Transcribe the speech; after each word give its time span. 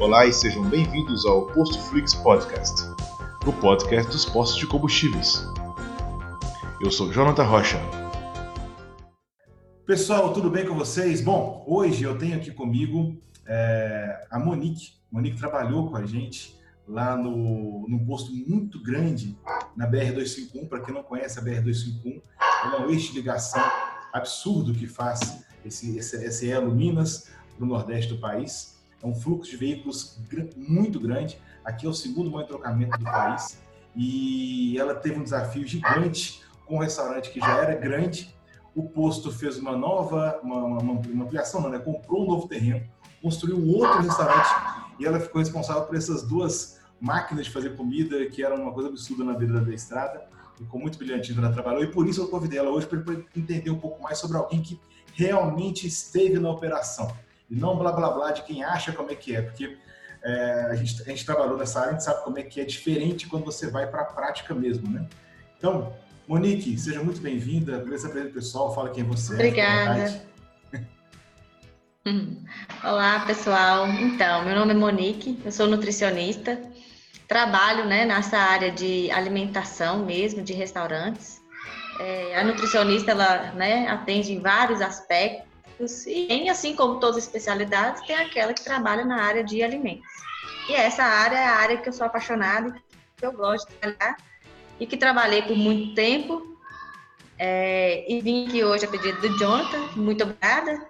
Olá 0.00 0.26
e 0.26 0.32
sejam 0.32 0.68
bem-vindos 0.68 1.24
ao 1.26 1.46
Posto 1.48 1.78
Flix 1.78 2.14
Podcast, 2.14 2.82
o 3.46 3.52
podcast 3.52 4.10
dos 4.10 4.24
postos 4.24 4.58
de 4.58 4.66
combustíveis. 4.66 5.44
Eu 6.80 6.90
sou 6.90 7.12
Jonathan 7.12 7.44
Rocha. 7.44 7.78
Pessoal, 9.86 10.32
tudo 10.32 10.50
bem 10.50 10.66
com 10.66 10.74
vocês? 10.74 11.20
Bom, 11.20 11.62
hoje 11.68 12.04
eu 12.04 12.18
tenho 12.18 12.36
aqui 12.36 12.50
comigo 12.50 13.16
é, 13.46 14.26
a 14.30 14.38
Monique. 14.38 14.94
Monique 15.10 15.36
trabalhou 15.36 15.88
com 15.88 15.96
a 15.96 16.06
gente 16.06 16.58
lá 16.88 17.14
no, 17.14 17.86
num 17.86 18.04
posto 18.04 18.32
muito 18.32 18.82
grande 18.82 19.38
na 19.76 19.88
BR-251. 19.88 20.68
Para 20.68 20.80
quem 20.80 20.94
não 20.94 21.02
conhece 21.02 21.38
a 21.38 21.42
BR-251, 21.42 22.20
ela 22.64 22.76
é 22.76 22.86
um 22.86 22.90
eixo 22.90 23.12
de 23.12 23.18
ligação 23.18 23.62
absurdo 24.12 24.72
que 24.72 24.86
faz 24.86 25.44
esse, 25.64 25.96
esse, 25.96 26.16
esse 26.24 26.50
elo 26.50 26.74
Minas 26.74 27.28
para 27.56 27.64
o 27.64 27.68
nordeste 27.68 28.12
do 28.12 28.18
país. 28.18 28.71
É 29.02 29.06
um 29.06 29.14
fluxo 29.14 29.50
de 29.50 29.56
veículos 29.56 30.18
muito 30.56 31.00
grande. 31.00 31.38
Aqui 31.64 31.86
é 31.86 31.88
o 31.88 31.94
segundo 31.94 32.30
maior 32.30 32.46
trocamento 32.46 32.96
do 32.96 33.04
país. 33.04 33.58
E 33.96 34.78
ela 34.78 34.94
teve 34.94 35.18
um 35.18 35.24
desafio 35.24 35.66
gigante 35.66 36.42
com 36.64 36.76
um 36.76 36.78
restaurante 36.78 37.30
que 37.30 37.40
já 37.40 37.58
era 37.58 37.74
grande. 37.74 38.34
O 38.74 38.84
posto 38.84 39.30
fez 39.30 39.58
uma 39.58 39.76
nova, 39.76 40.40
uma, 40.42 40.64
uma, 40.64 40.92
uma 40.92 41.24
ampliação, 41.24 41.60
não, 41.60 41.68
né? 41.68 41.78
comprou 41.78 42.22
um 42.22 42.26
novo 42.26 42.48
terreno, 42.48 42.82
construiu 43.20 43.62
outro 43.68 44.00
restaurante 44.00 44.48
e 44.98 45.04
ela 45.04 45.20
ficou 45.20 45.40
responsável 45.40 45.82
por 45.82 45.94
essas 45.94 46.22
duas 46.22 46.80
máquinas 46.98 47.46
de 47.46 47.50
fazer 47.50 47.76
comida, 47.76 48.24
que 48.26 48.42
era 48.42 48.54
uma 48.54 48.72
coisa 48.72 48.88
absurda 48.88 49.24
na 49.24 49.34
beira 49.34 49.60
da 49.60 49.74
estrada. 49.74 50.24
Ficou 50.56 50.80
muito 50.80 50.96
brilhante 50.96 51.34
quando 51.34 51.44
ela 51.44 51.52
trabalhou 51.52 51.82
e 51.82 51.88
por 51.88 52.06
isso 52.06 52.22
eu 52.22 52.28
convidei 52.28 52.58
ela 52.58 52.70
hoje 52.70 52.86
para 52.86 52.98
entender 53.36 53.70
um 53.70 53.78
pouco 53.78 54.02
mais 54.02 54.16
sobre 54.18 54.36
alguém 54.36 54.62
que 54.62 54.80
realmente 55.12 55.86
esteve 55.86 56.38
na 56.38 56.48
operação 56.48 57.12
e 57.50 57.54
não 57.54 57.76
blá 57.76 57.92
blá 57.92 58.10
blá 58.10 58.30
de 58.32 58.42
quem 58.42 58.64
acha 58.64 58.92
como 58.92 59.10
é 59.10 59.14
que 59.14 59.34
é, 59.34 59.42
porque 59.42 59.76
é, 60.22 60.68
a, 60.70 60.74
gente, 60.76 61.02
a 61.02 61.04
gente 61.06 61.26
trabalhou 61.26 61.56
nessa 61.56 61.80
área, 61.80 61.90
a 61.90 61.92
gente 61.94 62.04
sabe 62.04 62.22
como 62.24 62.38
é 62.38 62.42
que 62.42 62.60
é 62.60 62.64
diferente 62.64 63.26
quando 63.26 63.44
você 63.44 63.70
vai 63.70 63.86
para 63.86 64.02
a 64.02 64.04
prática 64.04 64.54
mesmo, 64.54 64.88
né? 64.88 65.06
Então, 65.58 65.92
Monique, 66.26 66.78
seja 66.78 67.02
muito 67.02 67.20
bem-vinda, 67.20 67.76
apresenta 67.76 68.14
para 68.14 68.28
o 68.28 68.32
pessoal, 68.32 68.74
fala 68.74 68.90
quem 68.90 69.04
você 69.04 69.34
Obrigada. 69.34 69.98
é. 69.98 70.04
Obrigada. 70.04 70.32
Olá, 72.84 73.24
pessoal. 73.26 73.88
Então, 73.88 74.44
meu 74.44 74.54
nome 74.54 74.72
é 74.72 74.74
Monique, 74.74 75.40
eu 75.44 75.52
sou 75.52 75.66
nutricionista, 75.66 76.60
trabalho 77.28 77.84
né, 77.84 78.04
nessa 78.04 78.38
área 78.38 78.70
de 78.70 79.10
alimentação 79.10 80.04
mesmo, 80.04 80.42
de 80.42 80.52
restaurantes. 80.52 81.40
É, 82.00 82.38
a 82.38 82.44
nutricionista, 82.44 83.10
ela 83.10 83.52
né, 83.52 83.88
atende 83.88 84.32
em 84.32 84.40
vários 84.40 84.80
aspectos, 84.80 85.51
e 86.06 86.48
assim 86.48 86.74
como 86.76 87.00
todas 87.00 87.16
as 87.16 87.24
especialidades, 87.24 88.06
tem 88.06 88.16
aquela 88.16 88.52
que 88.52 88.62
trabalha 88.62 89.04
na 89.04 89.22
área 89.22 89.42
de 89.42 89.62
alimentos. 89.62 90.06
E 90.68 90.74
essa 90.74 91.02
área 91.02 91.36
é 91.36 91.44
a 91.44 91.56
área 91.56 91.76
que 91.78 91.88
eu 91.88 91.92
sou 91.92 92.06
apaixonada, 92.06 92.74
que 93.16 93.26
eu 93.26 93.32
gosto 93.32 93.68
de 93.68 93.74
trabalhar 93.76 94.16
e 94.78 94.86
que 94.86 94.96
trabalhei 94.96 95.42
por 95.42 95.56
muito 95.56 95.94
tempo. 95.94 96.56
É, 97.38 98.04
e 98.10 98.20
vim 98.20 98.46
aqui 98.46 98.62
hoje 98.62 98.84
a 98.84 98.88
pedido 98.88 99.20
do 99.20 99.38
Jonathan, 99.38 99.88
muito 99.96 100.22
obrigada, 100.22 100.86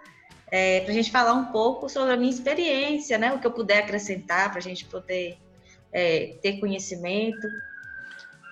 é, 0.50 0.80
para 0.80 0.90
a 0.90 0.94
gente 0.94 1.10
falar 1.10 1.32
um 1.32 1.46
pouco 1.46 1.88
sobre 1.88 2.12
a 2.12 2.16
minha 2.16 2.30
experiência, 2.30 3.16
né, 3.16 3.32
o 3.32 3.38
que 3.38 3.46
eu 3.46 3.52
puder 3.52 3.78
acrescentar 3.78 4.50
para 4.50 4.58
a 4.58 4.62
gente 4.62 4.84
poder 4.84 5.38
é, 5.92 6.36
ter 6.42 6.60
conhecimento 6.60 7.48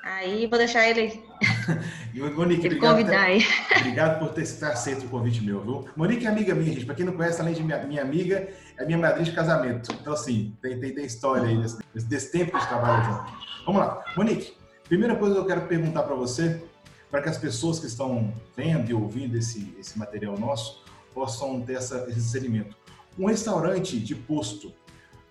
Aí 0.02 0.46
vou 0.46 0.58
deixar 0.58 0.88
ele, 0.88 1.22
Monique, 2.14 2.66
ele 2.66 2.76
obrigado, 2.76 2.96
convidar 2.96 3.22
aí. 3.22 3.42
Obrigado 3.78 4.18
por 4.18 4.28
ter, 4.30 4.42
aceito 4.42 5.06
o 5.06 5.08
convite 5.08 5.42
meu, 5.42 5.60
viu? 5.60 5.88
Monique 5.96 6.26
é 6.26 6.28
amiga 6.28 6.54
minha, 6.54 6.72
gente. 6.72 6.86
Para 6.86 6.94
quem 6.94 7.04
não 7.04 7.12
conhece, 7.12 7.40
além 7.40 7.54
de 7.54 7.62
minha, 7.62 7.78
minha, 7.84 8.02
amiga, 8.02 8.48
é 8.76 8.84
minha 8.84 8.98
madrinha 8.98 9.24
de 9.24 9.32
casamento. 9.32 9.92
Então, 9.92 10.12
assim, 10.12 10.56
tem, 10.60 10.78
tem, 10.80 10.94
tem 10.94 11.04
história 11.04 11.48
aí 11.48 11.56
desse, 11.60 11.78
desse 11.94 12.32
tempo 12.32 12.50
que 12.50 12.56
a 12.56 12.60
gente 12.60 12.68
trabalha 12.68 13.04
junto. 13.04 13.32
Vamos 13.64 13.80
lá. 13.80 14.04
Monique, 14.16 14.54
primeira 14.88 15.14
coisa 15.16 15.34
que 15.34 15.40
eu 15.40 15.46
quero 15.46 15.62
perguntar 15.62 16.02
para 16.02 16.14
você, 16.14 16.62
para 17.10 17.22
que 17.22 17.28
as 17.28 17.38
pessoas 17.38 17.78
que 17.78 17.86
estão 17.86 18.32
vendo 18.56 18.90
e 18.90 18.94
ouvindo 18.94 19.36
esse, 19.36 19.74
esse 19.78 19.98
material 19.98 20.38
nosso 20.38 20.82
possam 21.14 21.60
ter 21.60 21.74
essa, 21.74 22.06
esse 22.08 22.20
discernimento. 22.20 22.76
Um 23.18 23.26
restaurante 23.26 23.98
de 23.98 24.14
posto 24.14 24.72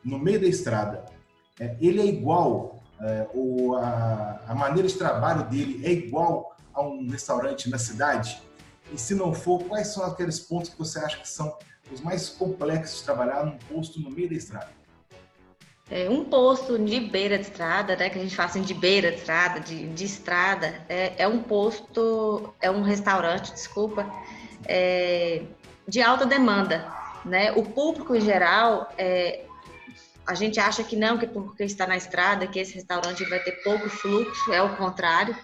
no 0.03 0.17
meio 0.17 0.39
da 0.39 0.47
estrada, 0.47 1.05
é, 1.59 1.75
ele 1.81 2.01
é 2.01 2.05
igual 2.05 2.79
é, 3.01 3.27
ou 3.33 3.77
a, 3.77 4.41
a 4.47 4.55
maneira 4.55 4.87
de 4.87 4.95
trabalho 4.95 5.43
dele 5.45 5.81
é 5.85 5.91
igual 5.91 6.55
a 6.79 6.87
um 6.87 7.07
restaurante 7.09 7.69
na 7.69 7.77
cidade? 7.77 8.41
E 8.91 8.97
se 8.97 9.13
não 9.13 9.33
for, 9.33 9.63
quais 9.65 9.87
são 9.87 10.03
aqueles 10.03 10.39
pontos 10.39 10.69
que 10.69 10.77
você 10.77 10.99
acha 10.99 11.17
que 11.17 11.27
são 11.27 11.55
os 11.91 12.01
mais 12.01 12.29
complexos 12.29 12.99
de 12.99 13.05
trabalhar 13.05 13.45
num 13.45 13.57
posto 13.57 13.99
no 13.99 14.09
meio 14.09 14.29
da 14.29 14.35
estrada? 14.35 14.69
É, 15.91 16.07
um 16.07 16.23
posto 16.23 16.77
de 16.77 16.99
beira 16.99 17.37
de 17.37 17.45
estrada, 17.45 17.95
né, 17.95 18.09
que 18.09 18.19
a 18.19 18.21
gente 18.21 18.35
fala 18.35 18.49
assim 18.49 18.61
de 18.61 18.75
beira 18.75 19.11
de 19.11 19.17
estrada, 19.17 19.59
de, 19.59 19.87
de 19.87 20.05
estrada, 20.05 20.85
é, 20.87 21.13
é 21.17 21.27
um 21.27 21.41
posto, 21.41 22.53
é 22.61 22.69
um 22.69 22.83
restaurante, 22.83 23.51
desculpa, 23.51 24.05
é, 24.65 25.41
de 25.87 26.01
alta 26.01 26.25
demanda. 26.25 26.87
Né? 27.25 27.51
O 27.53 27.63
público 27.63 28.15
em 28.15 28.21
geral 28.21 28.93
é, 28.97 29.45
a 30.27 30.35
gente 30.35 30.59
acha 30.59 30.83
que 30.83 30.95
não, 30.95 31.17
que 31.17 31.25
porque 31.25 31.63
está 31.63 31.87
na 31.87 31.97
estrada, 31.97 32.45
que 32.45 32.59
esse 32.59 32.75
restaurante 32.75 33.25
vai 33.25 33.39
ter 33.39 33.63
pouco 33.63 33.89
fluxo, 33.89 34.53
é 34.53 34.61
o 34.61 34.75
contrário. 34.77 35.35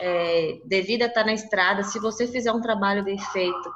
É, 0.00 0.60
devido 0.64 1.02
a 1.02 1.06
estar 1.06 1.24
na 1.24 1.32
estrada, 1.32 1.82
se 1.82 1.98
você 1.98 2.26
fizer 2.26 2.52
um 2.52 2.60
trabalho 2.60 3.02
bem 3.02 3.18
feito, 3.18 3.72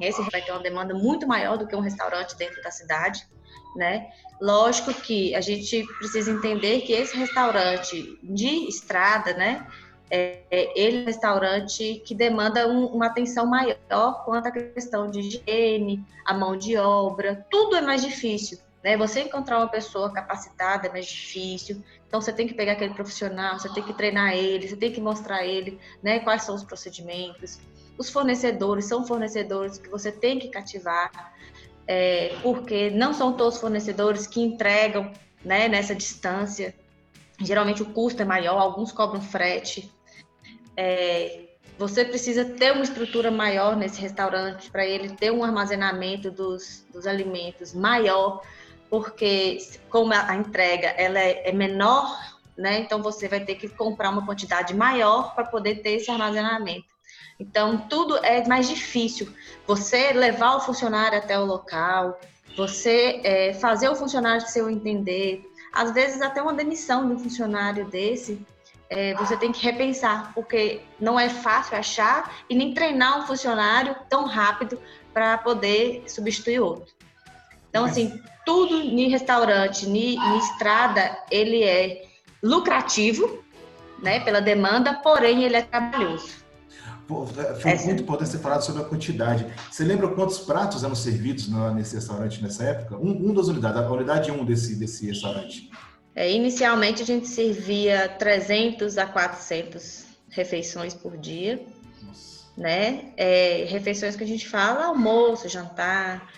esse 0.00 0.22
vai 0.30 0.42
ter 0.42 0.52
uma 0.52 0.60
demanda 0.60 0.94
muito 0.94 1.26
maior 1.26 1.56
do 1.56 1.66
que 1.66 1.74
um 1.74 1.80
restaurante 1.80 2.36
dentro 2.36 2.62
da 2.62 2.70
cidade, 2.70 3.26
né? 3.74 4.08
Lógico 4.40 4.92
que 4.92 5.34
a 5.34 5.40
gente 5.40 5.86
precisa 5.98 6.30
entender 6.30 6.82
que 6.82 6.92
esse 6.92 7.16
restaurante 7.16 8.18
de 8.22 8.68
estrada, 8.68 9.32
né? 9.32 9.66
É, 10.08 10.42
é, 10.50 10.80
ele 10.80 10.98
é 10.98 11.02
um 11.02 11.06
restaurante 11.06 12.02
que 12.06 12.14
demanda 12.14 12.68
um, 12.68 12.86
uma 12.86 13.06
atenção 13.06 13.46
maior 13.46 14.24
quanto 14.24 14.46
à 14.46 14.50
questão 14.50 15.10
de 15.10 15.18
higiene, 15.20 16.04
a 16.24 16.32
mão 16.32 16.56
de 16.56 16.76
obra, 16.76 17.44
tudo 17.50 17.76
é 17.76 17.80
mais 17.80 18.02
difícil. 18.02 18.58
Né? 18.82 18.96
Você 18.96 19.22
encontrar 19.22 19.58
uma 19.58 19.68
pessoa 19.68 20.12
capacitada 20.12 20.86
é 20.86 20.92
mais 20.92 21.06
difícil. 21.06 21.82
Então 22.06 22.20
você 22.20 22.32
tem 22.32 22.46
que 22.46 22.54
pegar 22.54 22.72
aquele 22.72 22.94
profissional, 22.94 23.58
você 23.58 23.72
tem 23.72 23.82
que 23.82 23.92
treinar 23.92 24.34
ele, 24.34 24.68
você 24.68 24.76
tem 24.76 24.92
que 24.92 25.00
mostrar 25.00 25.44
ele, 25.44 25.78
né, 26.02 26.20
quais 26.20 26.42
são 26.42 26.54
os 26.54 26.64
procedimentos. 26.64 27.58
Os 27.98 28.10
fornecedores 28.10 28.84
são 28.84 29.06
fornecedores 29.06 29.78
que 29.78 29.88
você 29.88 30.12
tem 30.12 30.38
que 30.38 30.48
cativar, 30.48 31.10
é, 31.86 32.36
porque 32.42 32.90
não 32.90 33.12
são 33.12 33.32
todos 33.32 33.58
fornecedores 33.58 34.26
que 34.26 34.40
entregam, 34.40 35.12
né, 35.44 35.68
nessa 35.68 35.94
distância. 35.94 36.74
Geralmente 37.40 37.82
o 37.82 37.86
custo 37.86 38.22
é 38.22 38.24
maior, 38.24 38.58
alguns 38.58 38.92
cobram 38.92 39.20
frete. 39.20 39.92
É, 40.76 41.46
você 41.78 42.04
precisa 42.04 42.44
ter 42.44 42.72
uma 42.72 42.84
estrutura 42.84 43.30
maior 43.30 43.76
nesse 43.76 44.00
restaurante 44.00 44.70
para 44.70 44.86
ele 44.86 45.10
ter 45.10 45.30
um 45.30 45.44
armazenamento 45.44 46.30
dos, 46.30 46.86
dos 46.92 47.06
alimentos 47.06 47.74
maior 47.74 48.42
porque 48.90 49.58
como 49.88 50.12
a 50.12 50.34
entrega 50.34 50.88
ela 50.88 51.18
é, 51.18 51.48
é 51.48 51.52
menor, 51.52 52.18
né? 52.56 52.78
Então 52.80 53.02
você 53.02 53.28
vai 53.28 53.40
ter 53.40 53.56
que 53.56 53.68
comprar 53.68 54.10
uma 54.10 54.24
quantidade 54.24 54.74
maior 54.74 55.34
para 55.34 55.44
poder 55.44 55.82
ter 55.82 55.92
esse 55.92 56.10
armazenamento. 56.10 56.86
Então 57.38 57.78
tudo 57.88 58.16
é 58.18 58.46
mais 58.46 58.68
difícil. 58.68 59.32
Você 59.66 60.12
levar 60.12 60.56
o 60.56 60.60
funcionário 60.60 61.18
até 61.18 61.38
o 61.38 61.44
local, 61.44 62.18
você 62.56 63.20
é, 63.22 63.52
fazer 63.52 63.88
o 63.88 63.94
funcionário 63.94 64.46
seu 64.48 64.70
entender, 64.70 65.44
às 65.72 65.92
vezes 65.92 66.22
até 66.22 66.40
uma 66.40 66.54
demissão 66.54 67.06
de 67.06 67.14
um 67.14 67.18
funcionário 67.18 67.86
desse, 67.86 68.40
é, 68.88 69.14
você 69.14 69.36
tem 69.36 69.52
que 69.52 69.62
repensar, 69.62 70.32
porque 70.32 70.80
não 70.98 71.18
é 71.18 71.28
fácil 71.28 71.76
achar 71.76 72.44
e 72.48 72.54
nem 72.54 72.72
treinar 72.72 73.18
um 73.18 73.26
funcionário 73.26 73.96
tão 74.08 74.24
rápido 74.26 74.80
para 75.12 75.36
poder 75.38 76.04
substituir 76.06 76.60
outro. 76.60 76.94
Então, 77.68 77.84
assim, 77.84 78.22
tudo 78.46 78.80
em 78.80 79.10
restaurante, 79.10 79.86
em 79.86 80.38
estrada, 80.38 81.18
ele 81.30 81.64
é 81.64 82.04
lucrativo, 82.42 83.44
né, 84.00 84.20
pela 84.20 84.40
demanda, 84.40 84.94
porém 84.94 85.42
ele 85.42 85.56
é 85.56 85.62
trabalhoso. 85.62 86.46
Pô, 87.08 87.26
é, 87.36 87.54
foi 87.56 87.70
Essa. 87.72 87.86
muito 87.86 88.02
importante 88.02 88.30
você 88.30 88.38
falar 88.38 88.60
sobre 88.60 88.82
a 88.82 88.84
quantidade. 88.84 89.46
Você 89.70 89.84
lembra 89.84 90.08
quantos 90.08 90.38
pratos 90.38 90.82
eram 90.82 90.94
servidos 90.94 91.48
nesse 91.74 91.96
restaurante 91.96 92.42
nessa 92.42 92.64
época? 92.64 92.96
Um, 92.96 93.30
um 93.30 93.34
das 93.34 93.48
unidades, 93.48 93.80
a 93.80 93.90
unidade 93.90 94.30
1 94.30 94.40
um 94.40 94.44
desse, 94.44 94.76
desse 94.76 95.06
restaurante. 95.06 95.70
É, 96.14 96.30
inicialmente 96.30 97.02
a 97.02 97.06
gente 97.06 97.28
servia 97.28 98.08
300 98.08 98.96
a 98.96 99.06
400 99.06 100.06
refeições 100.30 100.94
por 100.94 101.16
dia 101.16 101.60
né? 102.56 103.12
É, 103.16 103.66
refeições 103.68 104.16
que 104.16 104.24
a 104.24 104.26
gente 104.26 104.48
fala, 104.48 104.86
almoço, 104.86 105.48
jantar. 105.48 106.32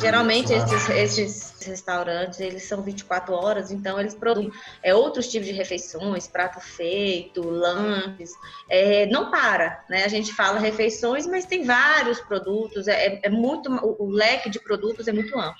Geralmente 0.00 0.52
esses, 0.52 0.88
esses, 0.88 1.66
restaurantes, 1.66 2.40
eles 2.40 2.64
são 2.64 2.82
24 2.82 3.32
horas, 3.32 3.70
então 3.70 4.00
eles 4.00 4.12
produzem 4.12 4.50
é, 4.82 4.92
outros 4.92 5.28
tipos 5.28 5.46
de 5.46 5.52
refeições, 5.52 6.26
prato 6.26 6.58
feito, 6.58 7.48
lanches, 7.48 8.32
é, 8.68 9.06
não 9.06 9.30
para, 9.30 9.84
né? 9.88 10.04
A 10.04 10.08
gente 10.08 10.32
fala 10.32 10.58
refeições, 10.58 11.26
mas 11.26 11.46
tem 11.46 11.64
vários 11.64 12.20
produtos, 12.20 12.88
é, 12.88 13.20
é 13.22 13.30
muito, 13.30 13.70
o, 13.70 14.06
o 14.06 14.10
leque 14.10 14.50
de 14.50 14.58
produtos 14.58 15.06
é 15.06 15.12
muito 15.12 15.38
amplo. 15.38 15.54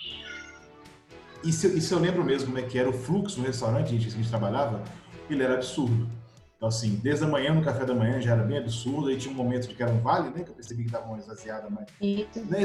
e, 1.45 1.53
se, 1.53 1.93
eu 1.93 1.99
lembro 2.01 2.25
mesmo 2.25 2.47
como 2.47 2.59
é 2.59 2.63
que 2.63 2.77
era 2.77 2.89
o 2.89 2.93
fluxo 2.93 3.39
no 3.39 3.47
restaurante 3.47 3.91
gente, 3.91 4.09
a 4.09 4.11
gente 4.11 4.29
trabalhava, 4.29 4.83
ele 5.31 5.45
era 5.45 5.55
absurdo. 5.55 6.22
Então, 6.63 6.69
assim, 6.69 6.95
desde 7.03 7.25
a 7.25 7.27
manhã, 7.27 7.53
no 7.53 7.61
café 7.61 7.85
da 7.85 7.93
manhã, 7.93 8.21
já 8.21 8.35
era 8.35 8.45
bem 8.45 8.57
absurdo. 8.57 9.09
Aí 9.09 9.17
tinha 9.17 9.35
um 9.35 9.37
momento 9.37 9.67
de 9.67 9.75
que 9.75 9.83
era 9.83 9.91
um 9.91 10.01
vale, 10.01 10.31
né? 10.31 10.45
Que 10.45 10.51
eu 10.51 10.55
percebi 10.55 10.85
que 10.85 10.93
dava 10.93 11.09
uma 11.09 11.19
esvaziada, 11.19 11.69
mas. 11.69 11.89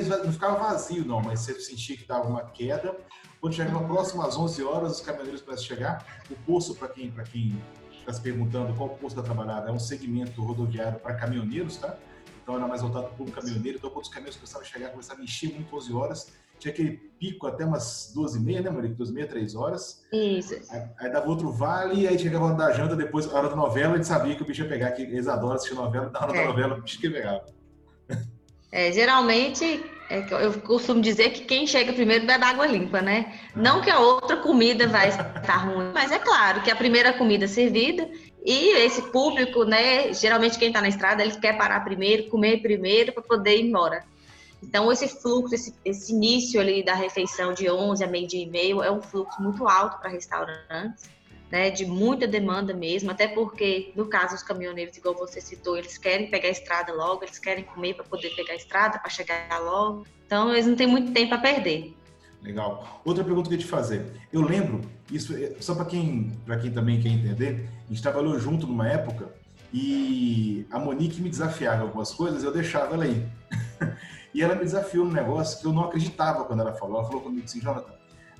Não, 0.07 0.23
não 0.23 0.31
ficava 0.31 0.55
vazio, 0.55 1.03
não, 1.03 1.19
mas 1.19 1.39
você 1.39 1.59
sentia 1.59 1.97
que 1.97 2.05
dava 2.05 2.27
uma 2.27 2.43
queda. 2.43 2.95
Quando 3.41 3.55
chegava 3.55 3.83
próximo 3.87 4.21
às 4.21 4.37
11 4.37 4.63
horas, 4.63 4.91
os 4.97 5.01
caminhoneiros 5.01 5.41
começam 5.41 5.65
a 5.65 5.67
chegar. 5.67 6.21
O 6.29 6.35
posto, 6.45 6.75
para 6.75 6.89
quem 6.89 7.09
para 7.09 7.23
quem 7.23 7.59
está 7.97 8.13
se 8.13 8.21
perguntando 8.21 8.71
qual 8.75 8.89
posto 8.89 9.19
está 9.19 9.23
trabalhando, 9.23 9.67
é 9.67 9.71
um 9.71 9.79
segmento 9.79 10.43
rodoviário 10.43 10.99
para 10.99 11.15
caminhoneiros, 11.15 11.77
tá? 11.77 11.97
Então 12.43 12.55
era 12.55 12.67
mais 12.67 12.83
voltado 12.83 13.05
para 13.05 13.15
o 13.15 13.17
público 13.17 13.41
caminhoneiro. 13.41 13.79
Então, 13.79 13.89
quando 13.89 14.03
os 14.03 14.11
caminhões 14.11 14.35
começavam 14.35 14.61
a 14.61 14.69
chegar, 14.69 14.89
começavam 14.91 15.21
a 15.21 15.25
encher 15.25 15.51
muito 15.55 15.75
11 15.75 15.93
horas 15.93 16.33
tinha 16.59 16.73
aquele 16.73 16.97
pico 17.19 17.47
até 17.47 17.65
umas 17.65 18.11
12 18.13 18.39
e 18.39 18.41
meia, 18.41 18.61
né, 18.61 18.69
Monique? 18.69 18.95
12 18.95 19.11
e 19.11 19.15
meia, 19.15 19.27
3 19.27 19.55
horas. 19.55 20.03
Isso. 20.11 20.55
Aí, 20.69 20.83
aí, 20.99 21.11
dava 21.11 21.29
outro 21.29 21.51
vale, 21.51 22.07
aí 22.07 22.17
chegava 22.17 22.53
da 22.53 22.71
janta, 22.71 22.95
depois, 22.95 23.27
a 23.27 23.37
hora 23.37 23.49
da 23.49 23.55
novela, 23.55 23.93
a 23.93 23.95
gente 23.97 24.07
sabia 24.07 24.35
que 24.35 24.43
o 24.43 24.45
bicho 24.45 24.63
ia 24.63 24.69
pegar, 24.69 24.91
que 24.91 25.01
eles 25.01 25.27
adoram 25.27 25.55
assistir 25.55 25.75
novela, 25.75 26.09
na 26.09 26.19
hora 26.19 26.35
é. 26.35 26.41
da 26.41 26.47
novela, 26.47 26.77
o 26.77 26.81
bicho 26.81 26.99
que 26.99 27.09
pegava. 27.09 27.45
É, 28.71 28.91
geralmente, 28.91 29.83
é, 30.09 30.25
eu 30.43 30.53
costumo 30.61 31.01
dizer 31.01 31.31
que 31.31 31.41
quem 31.45 31.65
chega 31.65 31.93
primeiro 31.93 32.25
bebe 32.25 32.43
água 32.43 32.67
limpa, 32.67 33.01
né? 33.01 33.33
Não 33.55 33.81
que 33.81 33.89
a 33.89 33.99
outra 33.99 34.37
comida 34.37 34.87
vai 34.87 35.09
estar 35.09 35.57
ruim, 35.65 35.91
mas 35.93 36.11
é 36.11 36.19
claro 36.19 36.61
que 36.61 36.69
a 36.69 36.75
primeira 36.75 37.13
comida 37.13 37.47
servida 37.47 38.09
e 38.45 38.77
esse 38.77 39.01
público, 39.03 39.63
né? 39.63 40.13
Geralmente 40.13 40.57
quem 40.57 40.67
está 40.69 40.81
na 40.81 40.89
estrada, 40.89 41.23
ele 41.23 41.35
quer 41.37 41.57
parar 41.57 41.81
primeiro, 41.81 42.29
comer 42.29 42.61
primeiro 42.61 43.13
para 43.13 43.23
poder 43.23 43.57
ir 43.57 43.67
embora. 43.67 44.03
Então, 44.61 44.91
esse 44.91 45.07
fluxo, 45.07 45.53
esse, 45.53 45.73
esse, 45.85 46.11
início 46.11 46.59
ali 46.59 46.83
da 46.83 46.93
refeição 46.93 47.53
de 47.53 47.69
11 47.69 48.03
a 48.03 48.07
meio-dia 48.07 48.43
e 48.43 48.49
meio 48.49 48.81
é 48.81 48.91
um 48.91 49.01
fluxo 49.01 49.41
muito 49.41 49.67
alto 49.67 49.99
para 49.99 50.09
restaurantes, 50.09 51.09
né, 51.51 51.69
de 51.69 51.85
muita 51.85 52.27
demanda 52.27 52.73
mesmo, 52.73 53.11
até 53.11 53.27
porque, 53.27 53.91
no 53.95 54.07
caso 54.07 54.33
dos 54.33 54.43
caminhoneiros, 54.43 54.97
igual 54.97 55.15
você 55.15 55.39
citou, 55.39 55.77
eles 55.77 55.97
querem 55.97 56.29
pegar 56.29 56.49
a 56.49 56.51
estrada 56.51 56.93
logo, 56.93 57.23
eles 57.23 57.39
querem 57.39 57.63
comer 57.63 57.93
para 57.93 58.03
poder 58.03 58.35
pegar 58.35 58.53
a 58.53 58.55
estrada, 58.55 58.99
para 58.99 59.09
chegar 59.09 59.59
logo. 59.61 60.05
Então, 60.25 60.51
eles 60.51 60.65
não 60.65 60.75
têm 60.75 60.87
muito 60.87 61.13
tempo 61.13 61.33
a 61.35 61.37
perder. 61.37 61.95
Legal. 62.41 63.01
Outra 63.03 63.23
pergunta 63.23 63.49
que 63.49 63.55
eu 63.55 63.59
ia 63.59 63.63
te 63.63 63.69
fazer. 63.69 64.05
Eu 64.31 64.41
lembro, 64.41 64.81
isso 65.11 65.33
só 65.59 65.73
para 65.73 65.85
quem, 65.85 66.31
quem 66.61 66.71
também 66.71 67.01
quer 67.01 67.09
entender, 67.09 67.69
a 67.85 67.89
gente 67.89 68.01
trabalhou 68.01 68.37
junto 68.39 68.67
numa 68.67 68.87
época 68.87 69.33
e 69.73 70.65
a 70.71 70.79
Monique 70.79 71.21
me 71.21 71.29
desafiava 71.29 71.81
algumas 71.81 72.13
coisas, 72.13 72.43
eu 72.43 72.51
deixava 72.51 72.95
ela 72.95 73.07
ir. 73.07 73.25
E 74.37 74.43
ela 74.43 74.53
me 74.53 74.63
desafiou 74.63 75.03
num 75.03 75.13
negócio 75.13 75.59
que 75.59 75.65
eu 75.65 75.73
não 75.73 75.85
acreditava 75.85 76.45
quando 76.45 76.59
ela 76.59 76.71
falou. 76.71 76.99
Ela 76.99 77.07
falou 77.07 77.23
comigo 77.23 77.43
assim, 77.43 77.59
Jonathan, 77.59 77.91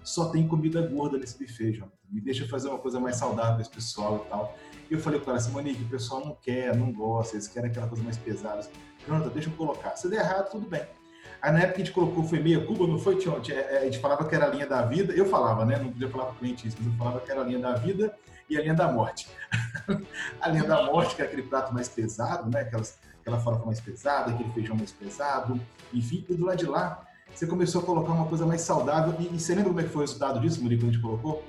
só 0.04 0.30
tem 0.30 0.48
comida 0.48 0.80
gorda 0.80 1.18
nesse 1.18 1.44
buffet, 1.44 1.74
Jonathan. 1.74 1.98
Me 2.08 2.22
deixa 2.22 2.48
fazer 2.48 2.70
uma 2.70 2.78
coisa 2.78 3.00
mais 3.00 3.16
saudável 3.16 3.54
para 3.54 3.62
esse 3.64 3.72
pessoal 3.72 4.24
e 4.24 4.30
tal. 4.30 4.56
E 4.92 4.94
eu 4.94 5.00
falei 5.00 5.20
para 5.20 5.32
ela 5.32 5.40
assim, 5.40 5.50
Monique, 5.50 5.82
o 5.82 5.90
pessoal 5.90 6.24
não 6.24 6.36
quer, 6.36 6.76
não 6.76 6.94
gosta, 6.94 7.36
eles 7.36 7.48
querem 7.48 7.72
aquela 7.72 7.88
coisa 7.88 8.04
mais 8.04 8.16
pesada. 8.16 8.62
Jonathan, 9.08 9.30
deixa 9.30 9.50
eu 9.50 9.54
colocar. 9.54 9.96
Se 9.96 10.08
der 10.08 10.20
errado, 10.20 10.52
tudo 10.52 10.70
bem. 10.70 10.86
Aí 11.42 11.52
na 11.52 11.62
época 11.62 11.74
que 11.74 11.82
a 11.82 11.86
gente 11.86 11.94
colocou 11.96 12.24
foi 12.24 12.44
meia 12.44 12.64
Cuba, 12.64 12.86
não 12.86 13.00
foi, 13.00 13.16
Tião? 13.16 13.42
É, 13.50 13.80
a 13.80 13.86
gente 13.86 13.98
falava 13.98 14.24
que 14.24 14.36
era 14.36 14.46
a 14.46 14.50
linha 14.50 14.68
da 14.68 14.84
vida. 14.84 15.16
Eu 15.16 15.26
falava, 15.26 15.66
né? 15.66 15.80
Não 15.80 15.92
podia 15.92 16.12
falar 16.12 16.26
para 16.26 16.36
o 16.36 16.38
cliente 16.38 16.68
isso, 16.68 16.78
mas 16.80 16.92
eu 16.94 16.94
falava 16.94 17.22
que 17.22 17.32
era 17.32 17.42
a 17.42 17.44
linha 17.44 17.60
da 17.60 17.74
vida 17.74 18.16
e 18.48 18.56
a 18.56 18.62
linha 18.62 18.76
da 18.76 18.92
morte. 18.92 19.28
a 20.40 20.48
linha 20.48 20.64
da 20.64 20.84
morte, 20.84 21.16
que 21.16 21.24
é 21.24 21.26
aquele 21.26 21.42
prato 21.42 21.74
mais 21.74 21.90
pesado, 21.90 22.52
né? 22.52 22.62
Aquelas 22.62 23.00
aquela 23.28 23.40
farofa 23.40 23.66
mais 23.66 23.82
pesada, 23.82 24.32
aquele 24.32 24.50
feijão 24.52 24.76
mais 24.76 24.92
pesado, 24.92 25.60
enfim, 25.94 26.26
e 26.30 26.34
do 26.34 26.46
lado 26.46 26.58
de 26.58 26.66
lá 26.66 27.04
você 27.34 27.46
começou 27.46 27.82
a 27.82 27.84
colocar 27.84 28.14
uma 28.14 28.26
coisa 28.26 28.46
mais 28.46 28.62
saudável. 28.62 29.14
E, 29.20 29.36
e 29.36 29.40
você 29.40 29.54
lembra 29.54 29.70
como 29.70 29.82
é 29.82 29.84
que 29.84 29.90
foi 29.90 30.04
o 30.04 30.06
resultado 30.06 30.40
disso, 30.40 30.64
Murico, 30.64 30.82
quando 30.82 30.90
a 30.90 30.94
gente 30.94 31.02
colocou? 31.02 31.44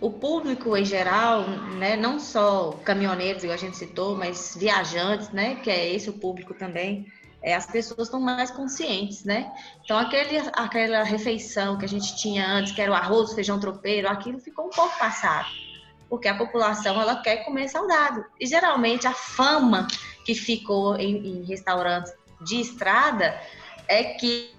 O 0.00 0.12
público 0.12 0.76
em 0.76 0.84
geral, 0.84 1.42
né, 1.76 1.96
não 1.96 2.20
só 2.20 2.70
caminhoneiros, 2.84 3.42
igual 3.42 3.56
a 3.56 3.60
gente 3.60 3.76
citou, 3.76 4.16
mas 4.16 4.56
viajantes, 4.56 5.30
né, 5.30 5.56
que 5.56 5.68
é 5.68 5.92
esse 5.92 6.08
o 6.08 6.12
público 6.12 6.54
também, 6.54 7.06
é, 7.42 7.54
as 7.54 7.66
pessoas 7.66 8.06
estão 8.06 8.20
mais 8.20 8.50
conscientes, 8.50 9.24
né? 9.24 9.52
Então, 9.84 9.98
aquele, 9.98 10.38
aquela 10.54 11.02
refeição 11.02 11.76
que 11.76 11.84
a 11.84 11.88
gente 11.88 12.16
tinha 12.16 12.48
antes, 12.48 12.72
que 12.72 12.80
era 12.80 12.90
o 12.90 12.94
arroz, 12.94 13.32
feijão 13.32 13.58
tropeiro, 13.60 14.08
aquilo 14.08 14.38
ficou 14.40 14.66
um 14.66 14.70
pouco 14.70 14.96
passado, 14.98 15.46
porque 16.08 16.26
a 16.26 16.36
população 16.36 17.00
ela 17.00 17.16
quer 17.16 17.44
comer 17.44 17.68
saudável. 17.68 18.24
E 18.40 18.46
geralmente 18.46 19.06
a 19.06 19.12
fama 19.12 19.86
que 20.28 20.34
ficou 20.34 20.94
em, 20.96 21.26
em 21.26 21.44
restaurantes 21.44 22.12
de 22.42 22.60
estrada 22.60 23.40
é 23.88 24.04
que 24.04 24.50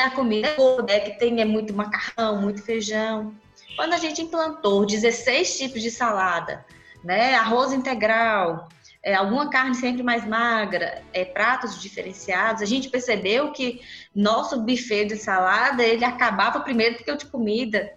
a 0.00 0.10
comida 0.10 0.46
é 0.46 0.54
boa, 0.54 0.86
é 0.88 1.00
que 1.00 1.18
tem 1.18 1.40
é 1.40 1.44
muito 1.44 1.74
macarrão, 1.74 2.40
muito 2.40 2.62
feijão. 2.62 3.34
Quando 3.74 3.94
a 3.94 3.96
gente 3.98 4.22
implantou 4.22 4.86
16 4.86 5.58
tipos 5.58 5.82
de 5.82 5.90
salada, 5.90 6.64
né, 7.02 7.34
arroz 7.34 7.72
integral, 7.72 8.68
é, 9.02 9.16
alguma 9.16 9.50
carne 9.50 9.74
sempre 9.74 10.04
mais 10.04 10.24
magra, 10.24 11.02
é, 11.12 11.24
pratos 11.24 11.82
diferenciados, 11.82 12.62
a 12.62 12.66
gente 12.66 12.88
percebeu 12.88 13.50
que 13.50 13.80
nosso 14.14 14.60
buffet 14.60 15.06
de 15.06 15.16
salada 15.16 15.82
ele 15.82 16.04
acabava 16.04 16.60
primeiro 16.60 16.96
do 16.96 17.02
que 17.02 17.10
o 17.10 17.16
de 17.16 17.26
comida. 17.26 17.92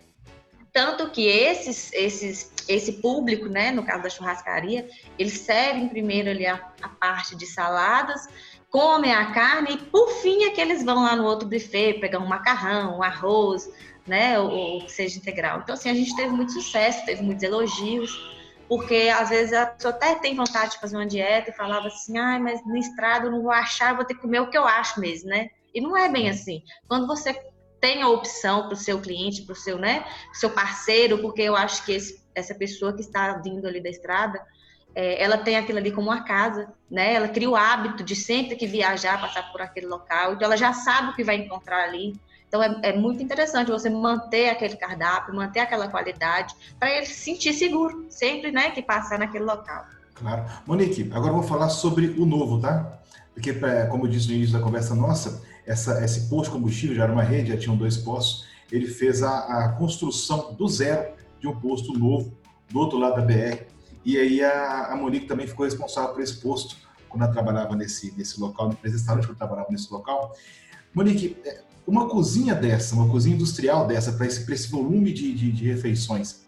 Tanto 0.74 1.12
que 1.12 1.28
esses, 1.28 1.94
esses, 1.94 2.52
esse 2.72 2.94
público, 2.94 3.48
né, 3.48 3.72
no 3.72 3.84
caso 3.84 4.04
da 4.04 4.10
churrascaria, 4.10 4.88
eles 5.18 5.40
servem 5.40 5.90
primeiro 5.90 6.30
ali 6.30 6.46
a, 6.46 6.56
a 6.82 6.90
parte 6.90 7.36
de 7.36 7.46
saladas, 7.46 8.28
comem 8.70 9.14
a 9.14 9.32
carne 9.32 9.74
e 9.74 9.78
por 9.78 10.10
fim 10.22 10.44
é 10.44 10.52
que 10.52 10.62
eles 10.62 10.84
vão 10.84 11.04
lá 11.04 11.16
no 11.16 11.26
outro 11.26 11.48
buffet 11.48 12.00
pegar 12.00 12.20
um 12.20 12.26
macarrão, 12.26 12.98
um 12.98 13.04
arroz, 13.04 13.70
né, 14.08 14.40
ou, 14.40 14.84
que 14.84 14.92
seja 14.92 15.18
integral. 15.18 15.60
Então, 15.60 15.74
assim, 15.74 15.90
a 15.90 15.94
gente 15.94 16.16
teve 16.16 16.30
muito 16.30 16.54
sucesso, 16.54 17.06
teve 17.06 17.22
muitos 17.22 17.44
elogios, 17.44 18.12
porque 18.68 19.12
às 19.14 19.30
vezes 19.30 19.54
a 19.54 19.66
pessoa 19.66 19.94
até 19.94 20.16
tem 20.16 20.36
vontade 20.36 20.72
de 20.72 20.80
fazer 20.80 20.96
uma 20.96 21.06
dieta 21.06 21.50
e 21.50 21.54
falava 21.54 21.88
assim, 21.88 22.18
ah, 22.18 22.40
mas 22.40 22.66
no 22.66 22.78
estrado 22.78 23.28
eu 23.28 23.32
não 23.32 23.42
vou 23.42 23.52
achar, 23.52 23.92
eu 23.92 23.98
vou 23.98 24.06
ter 24.06 24.16
que 24.16 24.22
comer 24.22 24.40
o 24.40 24.50
que 24.50 24.58
eu 24.58 24.66
acho 24.66 25.00
mesmo, 25.00 25.30
né? 25.30 25.50
E 25.74 25.82
não 25.82 25.98
é 25.98 26.10
bem 26.10 26.30
assim. 26.30 26.64
Quando 26.88 27.06
você 27.06 27.34
tem 27.82 28.02
a 28.02 28.08
opção 28.08 28.68
para 28.68 28.74
o 28.74 28.78
seu 28.78 29.02
cliente, 29.02 29.42
para 29.42 29.54
o 29.54 29.56
seu, 29.56 29.78
né, 29.78 30.06
seu 30.34 30.52
parceiro, 30.52 31.18
porque 31.18 31.42
eu 31.42 31.56
acho 31.56 31.84
que 31.84 31.94
esse, 31.94 32.21
essa 32.34 32.56
pessoa 32.56 32.94
que 32.94 33.02
está 33.02 33.34
vindo 33.34 33.68
ali 33.68 33.82
da 33.82 33.90
estrada, 33.90 34.42
é, 34.94 35.24
ela 35.24 35.38
tem 35.38 35.58
aquilo 35.58 35.78
ali 35.78 35.92
como 35.92 36.10
uma 36.10 36.24
casa, 36.24 36.68
né? 36.90 37.14
Ela 37.14 37.28
cria 37.28 37.50
o 37.50 37.56
hábito 37.56 38.04
de 38.04 38.16
sempre 38.16 38.56
que 38.56 38.68
viajar, 38.68 39.20
passar 39.22 39.52
por 39.52 39.62
aquele 39.62 39.88
local, 39.88 40.34
então 40.34 40.46
ela 40.46 40.58
já 40.58 40.74
sabe 40.74 41.10
o 41.10 41.16
que 41.16 41.24
vai 41.24 41.36
encontrar 41.36 41.84
ali. 41.84 42.20
Então 42.48 42.62
é, 42.62 42.80
é 42.84 42.98
muito 42.98 43.24
interessante 43.24 43.72
você 43.72 43.90
manter 43.90 44.50
aquele 44.50 44.76
cardápio, 44.76 45.34
manter 45.34 45.62
aquela 45.62 45.88
qualidade, 45.88 46.54
para 46.78 46.92
ele 46.92 47.06
se 47.06 47.14
sentir 47.14 47.54
seguro, 47.54 48.06
sempre, 48.10 48.52
né, 48.52 48.72
que 48.72 48.82
passar 48.82 49.18
naquele 49.18 49.46
local. 49.46 49.86
Claro. 50.14 50.46
Monique, 50.68 51.10
agora 51.14 51.32
vou 51.32 51.44
falar 51.44 51.70
sobre 51.70 52.08
o 52.08 52.26
novo, 52.26 52.60
tá? 52.60 53.00
Porque, 53.34 53.54
como 53.90 54.06
eu 54.06 54.10
disse 54.10 54.28
no 54.28 54.34
início 54.34 54.54
da 54.54 54.64
conversa 54.64 54.94
nossa, 54.94 55.42
essa, 55.66 56.04
esse 56.04 56.30
posto 56.30 56.52
de 56.52 56.58
combustível 56.58 56.96
já 56.96 57.04
era 57.04 57.14
uma 57.14 57.24
rede, 57.24 57.52
já 57.52 57.58
tinham 57.58 57.78
dois 57.78 57.98
postos, 57.98 58.46
ele 58.72 58.88
fez 58.88 59.24
a, 59.24 59.66
a, 59.66 59.70
construção 59.74 60.54
do 60.54 60.68
zero 60.68 61.14
de 61.42 61.48
um 61.48 61.60
posto 61.60 61.92
novo 61.98 62.38
do 62.70 62.80
outro 62.80 62.98
lado 62.98 63.16
da 63.16 63.22
BR. 63.22 63.66
E 64.06 64.18
aí 64.18 64.44
a, 64.44 64.86
a 64.86 64.96
Monique 64.96 65.26
também 65.26 65.48
ficou 65.48 65.66
responsável 65.66 66.14
por 66.14 66.22
esse 66.22 66.40
posto 66.40 66.78
quando 67.10 67.24
ela 67.24 67.32
trabalhava 67.34 67.76
nesse, 67.76 68.16
nesse 68.18 68.40
local, 68.40 68.70
nesse 68.82 68.96
restaurante 68.96 69.28
quando 69.28 69.38
trabalhava 69.38 69.68
nesse 69.70 69.92
local. 69.92 70.34
Monique, 70.94 71.38
é, 71.46 71.62
uma 71.86 72.08
cozinha 72.08 72.56
dessa, 72.56 72.96
uma 72.96 73.10
cozinha 73.10 73.36
industrial 73.36 73.86
dessa, 73.88 74.14
para 74.14 74.26
esse, 74.26 74.50
esse 74.52 74.72
volume 74.72 75.12
de, 75.12 75.34
de, 75.34 75.52
de 75.52 75.68
refeições, 75.68 76.42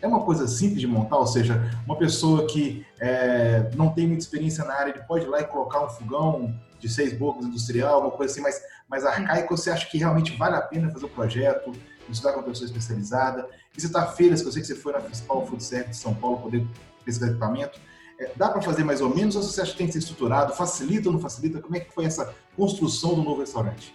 é 0.00 0.06
uma 0.06 0.22
coisa 0.22 0.46
simples 0.46 0.80
de 0.80 0.86
montar, 0.86 1.18
ou 1.18 1.26
seja, 1.26 1.70
uma 1.84 1.96
pessoa 1.96 2.46
que 2.46 2.86
é, 3.00 3.68
não 3.74 3.90
tem 3.90 4.06
muita 4.06 4.22
experiência 4.22 4.64
na 4.64 4.74
área, 4.74 4.92
ele 4.92 5.00
pode 5.00 5.24
ir 5.24 5.28
lá 5.28 5.40
e 5.40 5.44
colocar 5.44 5.84
um 5.84 5.88
fogão 5.88 6.54
de 6.78 6.88
seis 6.88 7.12
bocas 7.12 7.44
industrial, 7.44 8.02
uma 8.02 8.10
coisa 8.12 8.32
assim 8.32 8.40
mais, 8.40 8.60
mais 8.88 9.04
arcaica, 9.04 9.48
você 9.48 9.70
acha 9.70 9.86
que 9.86 9.98
realmente 9.98 10.36
vale 10.36 10.54
a 10.54 10.60
pena 10.60 10.90
fazer 10.90 11.04
o 11.04 11.08
projeto, 11.08 11.72
estudar 12.12 12.32
com 12.32 12.40
uma 12.40 12.46
pessoa 12.46 12.66
especializada, 12.66 13.48
visitar 13.72 14.06
feiras, 14.08 14.42
que 14.42 14.48
eu 14.48 14.52
sei 14.52 14.62
que 14.62 14.68
você 14.68 14.74
foi 14.74 14.92
na 14.92 15.00
principal 15.00 15.46
Food 15.46 15.62
Service 15.62 15.90
de 15.90 15.96
São 15.96 16.14
Paulo 16.14 16.38
poder 16.38 16.66
pesquisar 17.04 17.30
equipamento, 17.30 17.80
é, 18.18 18.32
dá 18.34 18.48
para 18.48 18.60
fazer 18.60 18.82
mais 18.82 19.00
ou 19.00 19.14
menos 19.14 19.36
ou 19.36 19.42
você 19.42 19.60
acha 19.60 19.72
que 19.72 19.78
tem 19.78 19.86
que 19.86 19.92
ser 19.92 20.00
estruturado, 20.00 20.52
facilita 20.54 21.08
ou 21.08 21.12
não 21.12 21.20
facilita? 21.20 21.60
Como 21.60 21.76
é 21.76 21.80
que 21.80 21.92
foi 21.92 22.04
essa 22.04 22.34
construção 22.56 23.14
do 23.14 23.22
novo 23.22 23.40
restaurante? 23.40 23.94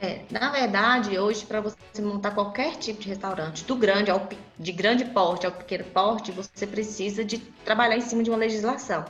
É, 0.00 0.22
na 0.30 0.50
verdade, 0.50 1.18
hoje, 1.18 1.44
para 1.44 1.60
você 1.60 1.76
montar 2.00 2.30
qualquer 2.30 2.76
tipo 2.76 3.00
de 3.02 3.08
restaurante, 3.08 3.64
do 3.64 3.76
grande 3.76 4.10
ao 4.10 4.28
de 4.58 4.72
grande 4.72 5.04
porte 5.04 5.44
ao 5.44 5.52
pequeno 5.52 5.84
porte, 5.84 6.32
você 6.32 6.66
precisa 6.66 7.22
de 7.22 7.38
trabalhar 7.64 7.96
em 7.96 8.00
cima 8.00 8.22
de 8.22 8.30
uma 8.30 8.38
legislação. 8.38 9.04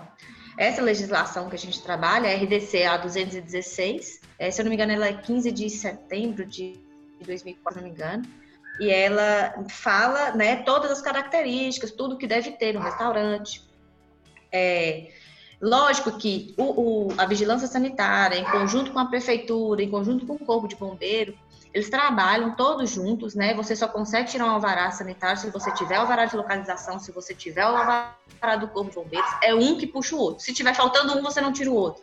Essa 0.59 0.83
legislação 0.83 1.49
que 1.49 1.54
a 1.54 1.59
gente 1.59 1.80
trabalha 1.80 2.26
é 2.26 2.35
a 2.35 2.38
RDC 2.38 2.83
A 2.83 2.97
216, 2.97 4.21
é, 4.38 4.50
se 4.50 4.61
eu 4.61 4.64
não 4.64 4.71
me 4.71 4.75
engano, 4.75 4.92
ela 4.92 5.07
é 5.07 5.12
15 5.12 5.52
de 5.52 5.71
setembro 5.71 6.45
de 6.45 6.78
2004, 7.25 7.75
se 7.75 7.78
não 7.78 7.88
me 7.88 7.95
engano, 7.95 8.25
e 8.81 8.91
ela 8.91 9.67
fala 9.69 10.31
né, 10.33 10.57
todas 10.57 10.91
as 10.91 11.03
características, 11.03 11.91
tudo 11.91 12.17
que 12.17 12.27
deve 12.27 12.53
ter 12.53 12.73
no 12.73 12.81
restaurante. 12.81 13.63
É, 14.51 15.11
lógico 15.61 16.17
que 16.17 16.55
o, 16.57 17.09
o, 17.09 17.15
a 17.19 17.27
vigilância 17.27 17.69
sanitária, 17.69 18.39
em 18.39 18.45
conjunto 18.45 18.91
com 18.91 18.99
a 18.99 19.05
prefeitura, 19.05 19.83
em 19.83 19.91
conjunto 19.91 20.27
com 20.27 20.35
o 20.35 20.39
corpo 20.39 20.67
de 20.67 20.77
bombeiro, 20.77 21.37
eles 21.75 21.91
trabalham 21.91 22.57
todos 22.57 22.91
juntos, 22.91 23.35
né? 23.35 23.55
Você 23.55 23.77
só 23.77 23.87
consegue 23.87 24.31
tirar 24.31 24.47
um 24.47 24.51
alvará 24.51 24.91
sanitário 24.91 25.39
se 25.39 25.51
você 25.51 25.71
tiver 25.73 25.99
o 25.99 26.01
alvará 26.01 26.25
de 26.25 26.35
localização, 26.35 26.99
se 26.99 27.13
você 27.13 27.35
tiver 27.35 27.65
o 27.65 27.77
alvará 27.77 28.57
do 28.59 28.67
Corpo 28.69 28.91
de 28.91 28.97
Bombeiros. 28.97 29.31
É 29.43 29.55
um 29.55 29.77
que 29.77 29.87
puxa 29.87 30.17
o 30.17 30.19
outro. 30.19 30.43
Se 30.43 30.55
tiver 30.55 30.75
faltando 30.75 31.17
um, 31.17 31.23
você 31.23 31.41
não 31.41 31.53
tira 31.53 31.71
o 31.71 31.75
outro. 31.75 32.03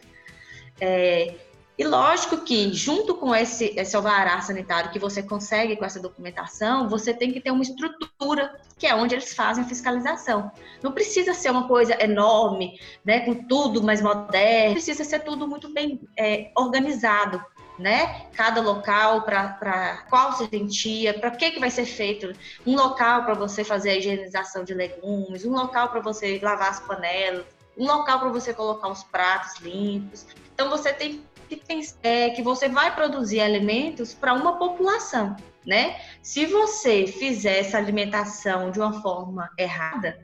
É, 0.80 1.36
e 1.78 1.84
lógico 1.84 2.38
que, 2.38 2.74
junto 2.74 3.14
com 3.14 3.36
esse, 3.36 3.74
esse 3.78 3.96
alvará 3.96 4.42
sanitário 4.42 4.90
que 4.90 4.98
você 4.98 5.22
consegue 5.22 5.76
com 5.76 5.86
essa 5.86 6.00
documentação, 6.00 6.90
você 6.90 7.14
tem 7.14 7.32
que 7.32 7.40
ter 7.40 7.52
uma 7.52 7.62
estrutura, 7.62 8.60
que 8.80 8.88
é 8.88 8.96
onde 8.96 9.14
eles 9.14 9.36
fazem 9.36 9.64
a 9.64 9.68
fiscalização. 9.68 10.52
Não 10.82 10.92
precisa 10.92 11.36
ser 11.36 11.52
uma 11.52 11.68
coisa 11.68 11.96
enorme, 12.04 12.80
né, 13.06 13.20
com 13.20 13.36
tudo 13.36 13.84
mais 13.84 14.02
moderno, 14.02 14.74
precisa 14.74 15.04
ser 15.04 15.20
tudo 15.20 15.48
muito 15.48 15.72
bem 15.72 16.02
é, 16.18 16.52
organizado. 16.58 17.44
Né? 17.78 18.26
Cada 18.34 18.60
local 18.60 19.22
para 19.22 20.04
qual 20.10 20.34
serventia, 20.34 21.14
para 21.14 21.30
que, 21.30 21.52
que 21.52 21.60
vai 21.60 21.70
ser 21.70 21.86
feito, 21.86 22.34
um 22.66 22.76
local 22.76 23.24
para 23.24 23.36
você 23.36 23.64
fazer 23.64 23.92
a 23.92 23.96
higienização 23.98 24.64
de 24.64 24.74
legumes, 24.74 25.46
um 25.46 25.52
local 25.52 25.90
para 25.90 26.00
você 26.00 26.40
lavar 26.42 26.72
as 26.72 26.80
panelas, 26.80 27.46
um 27.78 27.86
local 27.86 28.20
para 28.20 28.30
você 28.30 28.52
colocar 28.52 28.88
os 28.88 29.04
pratos 29.04 29.60
limpos. 29.62 30.26
Então 30.56 30.72
você 30.72 30.92
tem 30.92 31.24
que 31.48 31.56
pensar 31.56 31.98
é, 32.04 32.30
que 32.30 32.42
você 32.42 32.68
vai 32.70 32.94
produzir 32.94 33.40
alimentos 33.40 34.14
para 34.14 34.34
uma 34.34 34.58
população, 34.58 35.36
né? 35.66 36.00
Se 36.22 36.46
você 36.46 37.08
fizer 37.08 37.60
essa 37.60 37.78
alimentação 37.78 38.72
de 38.72 38.80
uma 38.80 39.02
forma 39.02 39.50
errada, 39.58 40.18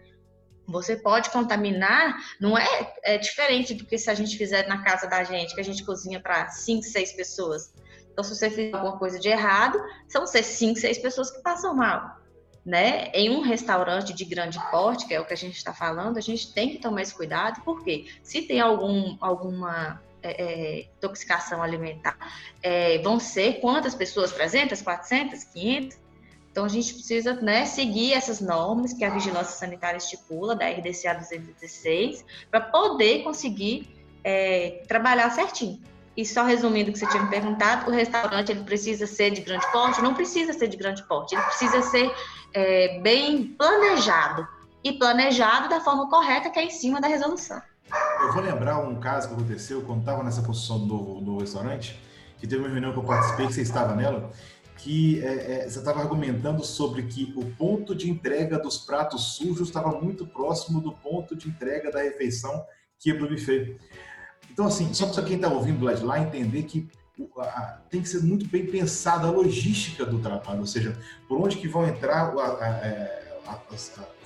você 0.67 0.95
pode 0.95 1.29
contaminar, 1.29 2.17
não 2.39 2.57
é, 2.57 2.93
é 3.03 3.17
diferente 3.17 3.73
do 3.73 3.85
que 3.85 3.97
se 3.97 4.09
a 4.09 4.13
gente 4.13 4.37
fizer 4.37 4.67
na 4.67 4.81
casa 4.81 5.07
da 5.07 5.23
gente, 5.23 5.53
que 5.53 5.61
a 5.61 5.63
gente 5.63 5.83
cozinha 5.83 6.19
para 6.19 6.47
cinco, 6.49 6.83
seis 6.83 7.11
pessoas. 7.13 7.73
Então, 8.11 8.23
se 8.23 8.35
você 8.35 8.49
fizer 8.49 8.75
alguma 8.75 8.97
coisa 8.97 9.19
de 9.19 9.27
errado, 9.27 9.77
são 10.07 10.25
cinco, 10.25 10.79
seis 10.79 10.97
pessoas 10.97 11.31
que 11.31 11.41
passam 11.41 11.75
mal. 11.75 12.21
Né? 12.65 13.07
Em 13.13 13.29
um 13.29 13.41
restaurante 13.41 14.13
de 14.13 14.23
grande 14.23 14.57
porte, 14.71 15.05
que 15.05 15.13
é 15.13 15.19
o 15.19 15.25
que 15.25 15.33
a 15.33 15.37
gente 15.37 15.57
está 15.57 15.73
falando, 15.73 16.17
a 16.17 16.21
gente 16.21 16.53
tem 16.53 16.69
que 16.69 16.77
tomar 16.77 17.01
esse 17.01 17.13
cuidado, 17.13 17.61
porque 17.65 18.05
se 18.23 18.43
tem 18.43 18.61
algum, 18.61 19.17
alguma 19.19 20.01
é, 20.23 20.41
é, 20.41 20.79
intoxicação 20.97 21.61
alimentar, 21.61 22.17
é, 22.61 22.97
vão 22.99 23.19
ser 23.19 23.59
quantas 23.59 23.93
pessoas? 23.93 24.31
300, 24.31 24.81
400, 24.81 25.43
500? 25.43 26.03
Então, 26.51 26.65
a 26.65 26.69
gente 26.69 26.93
precisa 26.93 27.33
né, 27.33 27.65
seguir 27.65 28.13
essas 28.13 28.39
normas 28.39 28.93
que 28.93 29.03
a 29.03 29.09
Vigilância 29.09 29.57
Sanitária 29.57 29.97
estipula, 29.97 30.55
da 30.55 30.69
RDCA 30.69 31.15
216, 31.15 32.23
para 32.51 32.61
poder 32.61 33.23
conseguir 33.23 33.87
é, 34.23 34.83
trabalhar 34.87 35.29
certinho. 35.31 35.81
E 36.15 36.23
só 36.23 36.43
resumindo 36.43 36.91
o 36.91 36.93
que 36.93 36.99
você 36.99 37.07
tinha 37.07 37.23
me 37.23 37.29
perguntado, 37.29 37.89
o 37.89 37.93
restaurante 37.93 38.51
ele 38.51 38.63
precisa 38.63 39.07
ser 39.07 39.31
de 39.31 39.41
grande 39.41 39.69
porte? 39.71 40.01
Não 40.01 40.13
precisa 40.13 40.53
ser 40.53 40.67
de 40.67 40.77
grande 40.77 41.01
porte, 41.07 41.33
ele 41.33 41.43
precisa 41.43 41.81
ser 41.81 42.13
é, 42.53 42.99
bem 42.99 43.45
planejado. 43.57 44.47
E 44.83 44.93
planejado 44.93 45.69
da 45.69 45.81
forma 45.81 46.07
correta, 46.07 46.51
que 46.51 46.59
é 46.59 46.65
em 46.65 46.69
cima 46.69 47.01
da 47.01 47.07
resolução. 47.07 47.59
Eu 48.21 48.33
vou 48.33 48.41
lembrar 48.41 48.79
um 48.79 48.99
caso 48.99 49.27
que 49.27 49.33
aconteceu 49.33 49.81
quando 49.81 49.99
estava 49.99 50.23
nessa 50.23 50.41
posição 50.41 50.87
do, 50.87 51.19
do 51.21 51.37
restaurante, 51.39 51.99
que 52.39 52.47
teve 52.47 52.61
uma 52.61 52.69
reunião 52.69 52.91
que 52.91 52.99
eu 52.99 53.03
participei, 53.03 53.47
que 53.47 53.53
você 53.53 53.61
estava 53.61 53.95
nela, 53.95 54.31
que 54.77 55.23
é, 55.23 55.65
é, 55.65 55.69
você 55.69 55.79
estava 55.79 56.01
argumentando 56.01 56.63
sobre 56.63 57.03
que 57.03 57.33
o 57.35 57.45
ponto 57.55 57.93
de 57.93 58.09
entrega 58.09 58.57
dos 58.57 58.77
pratos 58.77 59.35
sujos 59.35 59.67
estava 59.67 59.99
muito 60.01 60.25
próximo 60.25 60.81
do 60.81 60.91
ponto 60.91 61.35
de 61.35 61.47
entrega 61.47 61.91
da 61.91 62.01
refeição 62.01 62.65
que 62.97 63.09
ia 63.09 63.15
para 63.15 63.25
o 63.25 63.29
buffet. 63.29 63.77
Então, 64.51 64.67
assim, 64.67 64.93
só 64.93 65.07
para 65.07 65.23
quem 65.23 65.35
está 65.35 65.49
ouvindo 65.49 65.85
lá 65.85 65.93
lá 66.01 66.19
entender 66.19 66.63
que 66.63 66.89
tem 67.89 68.01
que 68.01 68.09
ser 68.09 68.23
muito 68.23 68.47
bem 68.47 68.65
pensada 68.65 69.27
a 69.27 69.31
logística 69.31 70.05
do 70.05 70.19
trabalho, 70.19 70.61
ou 70.61 70.65
seja, 70.65 70.97
por 71.27 71.39
onde 71.39 71.57
que 71.57 71.67
vão 71.67 71.87
entrar, 71.87 72.33
a, 72.35 72.63
a, 72.63 72.67
é, 72.85 73.39
a, 73.45 73.59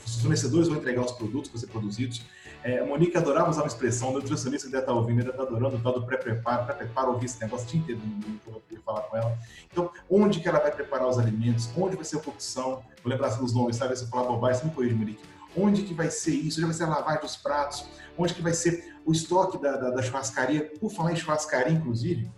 os 0.05 0.21
fornecedores 0.21 0.67
vão 0.67 0.77
entregar 0.77 1.01
os 1.01 1.11
produtos 1.11 1.49
que 1.49 1.57
vão 1.57 1.61
ser 1.61 1.67
produzidos, 1.67 2.21
é, 2.63 2.83
Monique 2.83 3.17
adorava 3.17 3.49
usar 3.49 3.61
uma 3.61 3.67
expressão, 3.67 4.09
o 4.09 4.13
nutricionista 4.13 4.67
que 4.67 4.71
deve 4.71 4.83
estar 4.83 4.93
ouvindo, 4.93 5.19
ainda 5.19 5.31
está 5.31 5.43
adorando 5.43 5.77
o 5.77 5.79
tal 5.79 5.93
do 5.93 6.05
pré-preparo, 6.05 6.65
pré-preparo, 6.65 7.11
ouvir 7.11 7.25
esse 7.25 7.39
negócio 7.41 7.65
o 7.67 7.69
dia 7.69 7.79
inteiro 7.79 8.01
quando 8.43 8.61
eu 8.71 8.81
falar 8.81 9.01
com 9.01 9.17
ela. 9.17 9.37
Então, 9.71 9.91
onde 10.09 10.39
que 10.39 10.47
ela 10.47 10.59
vai 10.59 10.71
preparar 10.71 11.07
os 11.07 11.17
alimentos, 11.17 11.69
onde 11.77 11.95
vai 11.95 12.05
ser 12.05 12.17
a 12.17 12.19
cocção, 12.19 12.83
vou 13.03 13.11
lembrar 13.11 13.27
assim, 13.27 13.43
os 13.43 13.53
nomes, 13.53 13.75
sabe? 13.75 13.95
Se 13.95 14.03
eu 14.03 14.09
falar 14.09 14.27
bobagem, 14.27 14.61
você 14.61 14.67
me 14.67 14.73
corrige, 14.73 14.95
Monique. 14.95 15.23
Onde 15.55 15.83
que 15.83 15.93
vai 15.93 16.09
ser 16.09 16.33
isso? 16.33 16.59
Onde 16.59 16.67
vai 16.67 16.75
ser 16.75 16.83
a 16.83 16.89
lavagem 16.89 17.21
dos 17.21 17.35
pratos? 17.35 17.87
Onde 18.17 18.33
que 18.33 18.41
vai 18.41 18.53
ser 18.53 18.95
o 19.05 19.11
estoque 19.11 19.57
da, 19.57 19.77
da, 19.77 19.89
da 19.91 20.01
churrascaria? 20.01 20.71
Por 20.79 20.91
falar 20.91 21.13
em 21.13 21.15
churrascaria, 21.15 21.73
inclusive, 21.73 22.31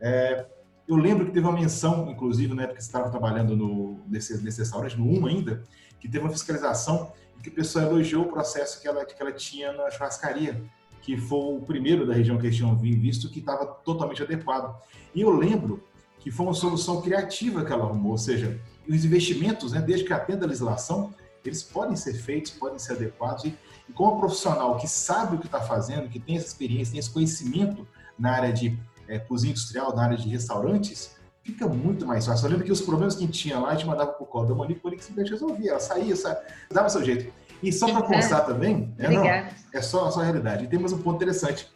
é, 0.00 0.46
eu 0.90 0.96
lembro 0.96 1.24
que 1.24 1.30
teve 1.30 1.46
uma 1.46 1.54
menção, 1.54 2.10
inclusive, 2.10 2.52
na 2.52 2.64
época 2.64 2.78
que 2.78 2.82
estava 2.82 3.08
trabalhando 3.10 3.56
no, 3.56 4.00
nesse, 4.08 4.36
nesse 4.42 4.58
restaurante, 4.58 4.98
no 4.98 5.06
1 5.20 5.26
ainda, 5.26 5.62
que 6.00 6.08
teve 6.08 6.24
uma 6.24 6.32
fiscalização 6.32 7.12
que 7.40 7.48
a 7.48 7.52
pessoa 7.52 7.84
elogiou 7.84 8.24
o 8.24 8.28
processo 8.28 8.82
que 8.82 8.88
ela, 8.88 9.04
que 9.04 9.22
ela 9.22 9.32
tinha 9.32 9.72
na 9.72 9.88
churrascaria, 9.88 10.60
que 11.00 11.16
foi 11.16 11.38
o 11.38 11.60
primeiro 11.60 12.04
da 12.04 12.12
região 12.12 12.36
que 12.38 12.46
eles 12.46 12.56
tinham 12.56 12.76
visto, 12.76 13.30
que 13.30 13.38
estava 13.38 13.64
totalmente 13.66 14.20
adequado. 14.20 14.76
E 15.14 15.20
eu 15.20 15.30
lembro 15.30 15.80
que 16.18 16.28
foi 16.28 16.46
uma 16.46 16.54
solução 16.54 17.00
criativa 17.00 17.64
que 17.64 17.72
ela 17.72 17.84
arrumou, 17.84 18.12
ou 18.12 18.18
seja, 18.18 18.60
os 18.88 19.04
investimentos, 19.04 19.72
né, 19.72 19.80
desde 19.80 20.04
que 20.04 20.12
atenda 20.12 20.44
a 20.44 20.48
legislação, 20.48 21.14
eles 21.44 21.62
podem 21.62 21.94
ser 21.94 22.14
feitos, 22.14 22.50
podem 22.50 22.80
ser 22.80 22.94
adequados, 22.94 23.44
e, 23.44 23.56
e 23.88 23.92
com 23.92 24.08
um 24.08 24.18
profissional 24.18 24.76
que 24.76 24.88
sabe 24.88 25.36
o 25.36 25.38
que 25.38 25.46
está 25.46 25.60
fazendo, 25.60 26.08
que 26.08 26.18
tem 26.18 26.36
essa 26.36 26.48
experiência, 26.48 26.90
tem 26.90 26.98
esse 26.98 27.10
conhecimento 27.10 27.86
na 28.18 28.32
área 28.32 28.52
de 28.52 28.76
é, 29.10 29.18
cozinha 29.18 29.50
industrial, 29.50 29.94
na 29.94 30.04
área 30.04 30.16
de 30.16 30.28
restaurantes, 30.28 31.16
fica 31.42 31.66
muito 31.66 32.06
mais 32.06 32.26
fácil. 32.26 32.46
Eu 32.46 32.50
lembro 32.52 32.64
que 32.64 32.72
os 32.72 32.80
problemas 32.80 33.16
que 33.16 33.24
a 33.24 33.26
gente 33.26 33.38
tinha 33.38 33.58
lá, 33.58 33.70
a 33.70 33.74
gente 33.74 33.86
mandava 33.86 34.12
pro 34.12 34.24
colo 34.24 34.46
da 34.46 34.54
Monique, 34.54 34.80
a 34.80 34.84
Monique 34.84 35.04
simplesmente 35.04 35.32
resolvia, 35.32 35.72
ela 35.72 35.80
saía, 35.80 36.14
saía 36.14 36.38
dava 36.70 36.88
seu 36.88 37.04
jeito. 37.04 37.32
E 37.60 37.72
só 37.72 37.90
para 37.90 38.02
constar 38.02 38.46
também, 38.46 38.94
é, 38.98 39.10
não, 39.10 39.24
é 39.24 39.82
só, 39.82 40.08
a 40.08 40.22
realidade. 40.22 40.64
E 40.64 40.68
tem 40.68 40.78
mais 40.78 40.92
um 40.92 40.98
ponto 40.98 41.16
interessante. 41.16 41.68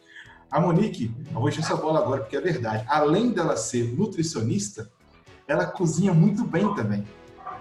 A 0.49 0.59
Monique, 0.59 1.13
eu 1.27 1.39
vou 1.39 1.49
encher 1.49 1.59
essa 1.59 1.75
bola 1.75 1.99
agora 1.99 2.21
porque 2.21 2.37
é 2.37 2.41
verdade, 2.41 2.85
além 2.87 3.31
dela 3.31 3.57
ser 3.57 3.93
nutricionista, 3.95 4.89
ela 5.47 5.65
cozinha 5.65 6.13
muito 6.13 6.45
bem 6.45 6.73
também. 6.73 7.05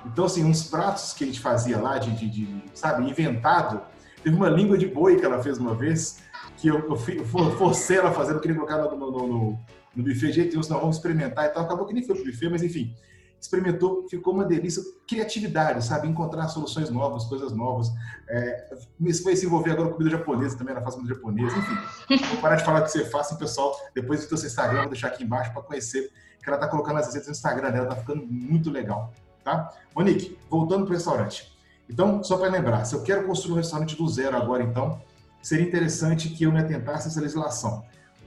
Então, 0.07 0.27
assim, 0.27 0.45
uns 0.45 0.63
pratos 0.63 1.13
que 1.13 1.25
a 1.25 1.27
gente 1.27 1.41
fazia 1.41 1.79
lá, 1.79 1.99
de, 1.99 2.13
de, 2.13 2.29
de 2.29 2.63
sabe, 2.75 3.09
inventado, 3.09 3.83
teve 4.25 4.35
uma 4.35 4.49
língua 4.49 4.77
de 4.77 4.89
boi 4.89 5.15
que 5.15 5.25
ela 5.25 5.41
fez 5.41 5.59
uma 5.59 5.75
vez, 5.75 6.21
que 6.57 6.67
eu, 6.67 6.79
eu, 6.81 6.99
eu 7.19 7.25
forcei 7.57 7.99
ela 7.99 8.09
a 8.09 8.13
fazer, 8.13 8.33
eu 8.33 8.41
queria 8.41 8.57
colocar 8.57 8.79
no, 8.79 8.97
no, 8.97 9.29
no 9.29 9.59
no 9.95 10.03
buffet, 10.03 10.33
gente, 10.33 10.57
nós 10.57 10.69
vamos 10.69 10.97
experimentar 10.97 11.47
e 11.47 11.49
tal. 11.51 11.65
Acabou 11.65 11.87
que 11.87 11.95
nem 11.95 12.03
foi 12.05 12.17
pro 12.17 12.25
buffet, 12.25 12.49
mas 12.49 12.63
enfim, 12.63 12.95
experimentou, 13.41 14.09
ficou 14.09 14.35
uma 14.35 14.45
delícia. 14.45 14.83
Criatividade, 15.07 15.85
sabe? 15.85 16.09
Encontrar 16.09 16.49
soluções 16.49 16.91
novas, 16.91 17.25
coisas 17.25 17.53
novas. 17.53 17.93
É, 18.29 18.77
foi 19.23 19.37
se 19.37 19.47
envolver 19.47 19.71
agora 19.73 19.89
com 19.89 19.97
comida 19.97 20.17
japonesa 20.17 20.57
também, 20.57 20.75
ela 20.75 20.83
faz 20.83 20.97
comida 20.97 21.15
japonesa, 21.15 21.57
enfim. 21.57 22.27
Vou 22.33 22.41
parar 22.41 22.57
de 22.57 22.65
falar 22.65 22.81
o 22.81 22.85
que 22.85 22.91
você 22.91 23.05
faz, 23.05 23.33
pessoal. 23.33 23.77
Depois 23.95 24.27
do 24.27 24.37
seu 24.37 24.47
Instagram, 24.47 24.81
vou 24.81 24.91
deixar 24.91 25.09
aqui 25.09 25.23
embaixo 25.23 25.53
para 25.53 25.63
conhecer, 25.63 26.11
que 26.43 26.49
ela 26.49 26.59
tá 26.59 26.69
colocando 26.69 26.99
as 26.99 27.07
receitas 27.07 27.29
no 27.29 27.33
Instagram 27.33 27.71
dela, 27.71 27.87
tá 27.87 27.97
ficando 27.97 28.27
muito 28.27 28.71
legal, 28.71 29.13
tá? 29.45 29.71
Monique, 29.95 30.37
voltando 30.51 30.85
pro 30.85 30.95
restaurante. 30.95 31.54
Então, 31.89 32.23
só 32.23 32.37
para 32.37 32.49
lembrar, 32.49 32.85
se 32.85 32.95
eu 32.95 33.03
quero 33.03 33.27
construir 33.27 33.53
um 33.53 33.57
restaurante 33.57 33.97
do 33.97 34.09
zero 34.09 34.37
agora, 34.37 34.63
então, 34.63 35.01
seria 35.43 35.67
interessante 35.67 36.31
que 36.31 36.45
eu 36.45 36.53
me 36.53 36.61
atentasse 36.61 37.09
a 37.09 37.11
essa 37.11 37.21
legislação 37.21 37.85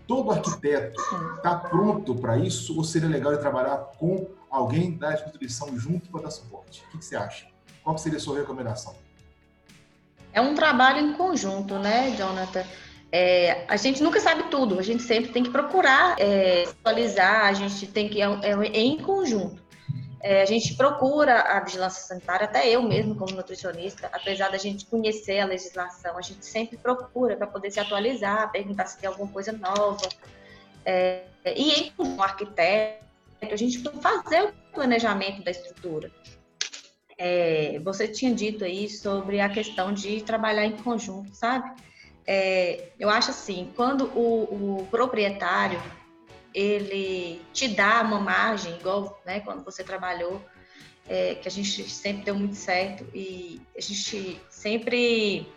todo 0.08 0.32
arquiteto 0.32 1.00
está 1.36 1.54
pronto 1.56 2.16
para 2.16 2.38
isso 2.38 2.76
ou 2.78 2.84
seria 2.84 3.10
legal 3.10 3.34
ele 3.34 3.42
trabalhar 3.42 3.78
com 4.00 4.28
alguém 4.50 4.98
da 4.98 5.12
nutrição 5.26 5.78
junto 5.78 6.10
para 6.10 6.22
dar 6.22 6.32
suporte? 6.32 6.84
O 6.88 6.92
que, 6.92 6.98
que 7.00 7.06
você 7.06 7.18
acha? 7.18 7.46
Qual 7.84 7.98
seria 7.98 8.18
a 8.18 8.22
sua 8.22 8.40
recomendação? 8.40 8.96
É 10.32 10.40
um 10.40 10.56
trabalho 10.56 11.00
em 11.00 11.14
conjunto, 11.14 11.78
né, 11.78 12.16
Jonathan? 12.18 12.64
É, 13.12 13.66
a 13.68 13.78
gente 13.78 14.02
nunca 14.02 14.20
sabe 14.20 14.44
tudo, 14.44 14.80
a 14.80 14.84
gente 14.84 15.04
sempre 15.04 15.32
tem 15.32 15.44
que 15.44 15.50
procurar 15.50 16.16
é, 16.20 16.64
atualizar, 16.64 17.46
a 17.46 17.54
gente 17.54 17.88
tem 17.88 18.10
que 18.10 18.22
é, 18.22 18.26
é 18.26 18.80
em 18.80 18.98
conjunto. 18.98 19.62
É, 20.20 20.42
a 20.42 20.46
gente 20.46 20.74
procura 20.76 21.42
a 21.42 21.60
vigilância 21.60 22.02
sanitária, 22.04 22.46
até 22.46 22.68
eu 22.68 22.82
mesmo 22.82 23.16
como 23.16 23.36
nutricionista, 23.36 24.10
apesar 24.12 24.50
da 24.50 24.58
gente 24.58 24.86
conhecer 24.86 25.40
a 25.40 25.46
legislação, 25.46 26.18
a 26.18 26.22
gente 26.22 26.46
sempre 26.46 26.78
procura 26.78 27.36
para 27.36 27.46
poder 27.46 27.70
se 27.70 27.80
atualizar, 27.80 28.52
perguntar 28.52 28.88
se 28.88 28.98
tem 28.98 29.08
alguma 29.08 29.32
coisa 29.32 29.52
nova. 29.52 30.10
É, 30.84 31.24
e 31.56 31.92
em 32.00 32.20
arquiteto, 32.20 33.06
a 33.42 33.56
gente 33.56 33.84
fazer 34.02 34.46
o 34.46 34.54
planejamento 34.74 35.44
da 35.44 35.52
estrutura. 35.52 36.12
É, 37.18 37.80
você 37.84 38.08
tinha 38.08 38.34
dito 38.34 38.64
aí 38.64 38.90
sobre 38.90 39.40
a 39.40 39.50
questão 39.50 39.94
de 39.94 40.22
trabalhar 40.24 40.66
em 40.66 40.78
conjunto, 40.78 41.34
sabe? 41.36 41.70
É, 42.26 42.90
eu 43.00 43.10
acho 43.10 43.32
assim, 43.32 43.72
quando 43.76 44.06
o, 44.16 44.80
o 44.82 44.88
proprietário 44.88 45.82
ele 46.54 47.42
te 47.54 47.68
dá 47.68 48.02
uma 48.02 48.20
margem, 48.20 48.76
igual 48.78 49.22
né, 49.26 49.40
quando 49.42 49.64
você 49.64 49.84
trabalhou, 49.84 50.42
é, 51.08 51.36
que 51.36 51.48
a 51.48 51.52
gente 51.52 51.90
sempre 51.90 52.24
deu 52.24 52.36
muito 52.36 52.56
certo 52.56 53.06
e 53.14 53.62
a 53.78 53.82
gente 53.82 54.42
sempre 54.50 55.48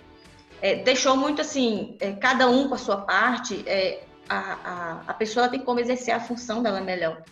é, 0.62 0.76
deixou 0.76 1.16
muito 1.16 1.40
assim, 1.40 1.97
é, 2.00 2.12
cada 2.12 2.49
um 2.49 2.68
com 2.68 2.75
a 2.75 2.78
sua 2.78 2.99
parte, 2.99 3.62
é, 3.66 4.04
a, 4.28 4.38
a, 4.38 5.02
a 5.09 5.14
pessoa 5.14 5.49
tem 5.49 5.61
como 5.61 5.80
exercer 5.80 6.14
a 6.14 6.20
função 6.20 6.62
dela 6.62 6.80
melhor. 6.80 7.23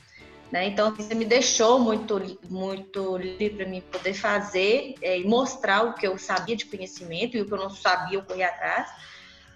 Né? 0.51 0.67
Então, 0.67 0.95
você 0.95 1.15
me 1.15 1.27
deixou 1.27 1.79
muito, 1.79 2.39
muito 2.49 3.17
livre 3.19 3.51
para 3.51 3.67
mim 3.67 3.83
poder 3.83 4.15
fazer 4.15 4.95
é, 5.03 5.19
e 5.19 5.25
mostrar 5.25 5.83
o 5.83 5.95
que 5.95 6.07
eu 6.07 6.17
sabia 6.19 6.57
de 6.57 6.65
conhecimento 6.65 7.37
e 7.37 7.43
o 7.43 7.47
que 7.47 7.53
eu 7.53 7.59
não 7.59 7.71
sabia 7.71 8.19
eu 8.19 8.23
corri 8.23 8.43
atrás. 8.43 8.91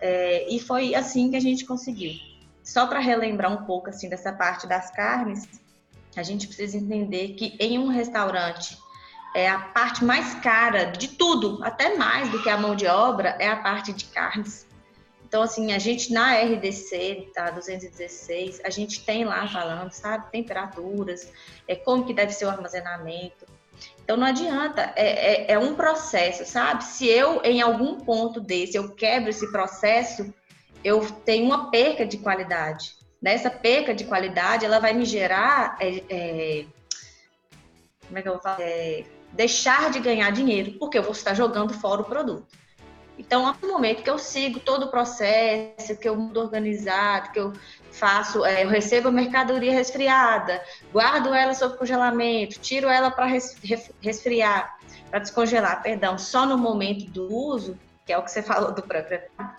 É, 0.00 0.47
e 0.52 0.61
foi 0.61 0.94
assim 0.94 1.30
que 1.30 1.37
a 1.37 1.40
gente 1.40 1.64
conseguiu. 1.64 2.12
Só 2.62 2.87
para 2.87 3.00
relembrar 3.00 3.52
um 3.52 3.64
pouco 3.64 3.90
assim 3.90 4.09
dessa 4.09 4.33
parte 4.33 4.66
das 4.66 4.90
carnes, 4.90 5.49
a 6.16 6.23
gente 6.23 6.47
precisa 6.47 6.76
entender 6.76 7.35
que 7.35 7.57
em 7.59 7.78
um 7.78 7.88
restaurante 7.88 8.78
é 9.35 9.49
a 9.49 9.59
parte 9.59 10.04
mais 10.04 10.35
cara 10.35 10.85
de 10.85 11.09
tudo, 11.09 11.59
até 11.62 11.97
mais 11.97 12.28
do 12.31 12.42
que 12.42 12.50
a 12.50 12.57
mão 12.57 12.76
de 12.76 12.87
obra, 12.87 13.37
é 13.38 13.49
a 13.49 13.57
parte 13.57 13.92
de 13.92 14.04
carnes. 14.07 14.66
Então, 15.26 15.40
assim, 15.40 15.73
a 15.73 15.78
gente 15.78 16.12
na 16.12 16.35
RDC, 16.35 17.31
tá, 17.35 17.50
216, 17.50 18.61
a 18.62 18.69
gente 18.69 19.02
tem 19.02 19.25
lá 19.25 19.49
falando, 19.49 19.90
sabe, 19.90 20.31
temperaturas, 20.31 21.33
é, 21.66 21.75
como 21.75 22.04
que 22.04 22.12
deve 22.12 22.33
ser 22.33 22.45
o 22.45 22.50
armazenamento. 22.50 23.47
Então, 24.04 24.19
não 24.19 24.26
adianta, 24.26 24.92
é, 24.95 25.52
é, 25.52 25.52
é 25.52 25.59
um 25.59 25.75
processo, 25.75 26.45
sabe? 26.45 26.85
Se 26.85 27.07
eu, 27.07 27.40
em 27.42 27.62
algum 27.62 27.99
ponto 28.00 28.40
desse, 28.40 28.76
eu 28.76 28.95
quebro 28.95 29.31
esse 29.31 29.50
processo, 29.50 30.35
eu 30.85 31.01
tenho 31.25 31.47
uma 31.47 31.71
perca 31.71 32.07
de 32.07 32.19
qualidade. 32.19 32.95
Nessa 33.21 33.51
perca 33.51 33.95
de 33.95 34.05
qualidade, 34.05 34.65
ela 34.65 34.81
vai 34.81 34.93
me 34.93 35.05
gerar, 35.05 35.77
é, 35.81 36.03
é, 36.09 36.67
como 38.07 38.19
é 38.19 38.23
que 38.23 38.29
eu 38.29 38.33
vou 38.33 38.43
falar? 38.43 38.61
É, 38.61 39.05
deixar 39.33 39.91
de 39.91 40.01
ganhar 40.01 40.31
dinheiro, 40.31 40.73
porque 40.79 40.99
eu 40.99 41.03
vou 41.03 41.12
estar 41.12 41.35
jogando 41.35 41.73
fora 41.73 42.03
o 42.03 42.05
produto. 42.05 42.47
Então, 43.19 43.47
a 43.47 43.55
momento 43.62 44.03
que 44.03 44.11
eu 44.11 44.19
sigo 44.19 44.59
todo 44.59 44.87
o 44.87 44.91
processo, 44.91 45.97
que 45.97 46.09
eu 46.09 46.17
mudo 46.17 46.41
organizado, 46.41 47.31
que 47.31 47.39
eu 47.39 47.53
faço, 47.91 48.45
é, 48.45 48.65
eu 48.65 48.69
recebo 48.69 49.09
a 49.09 49.12
mercadoria 49.12 49.73
resfriada, 49.73 50.62
guardo 50.93 51.33
ela 51.33 51.55
sob 51.55 51.77
congelamento, 51.77 52.59
tiro 52.59 52.89
ela 52.89 53.11
para 53.11 53.27
resfriar, 54.01 54.77
para 55.11 55.21
descongelar, 55.21 55.83
perdão, 55.83 56.19
só 56.19 56.47
no 56.47 56.57
momento 56.57 57.11
do 57.11 57.33
uso, 57.33 57.79
que 58.05 58.12
é 58.12 58.19
o 58.19 58.23
que 58.23 58.31
você 58.31 58.43
falou 58.43 58.73
do 58.73 58.83
pré-preparo, 58.83 59.57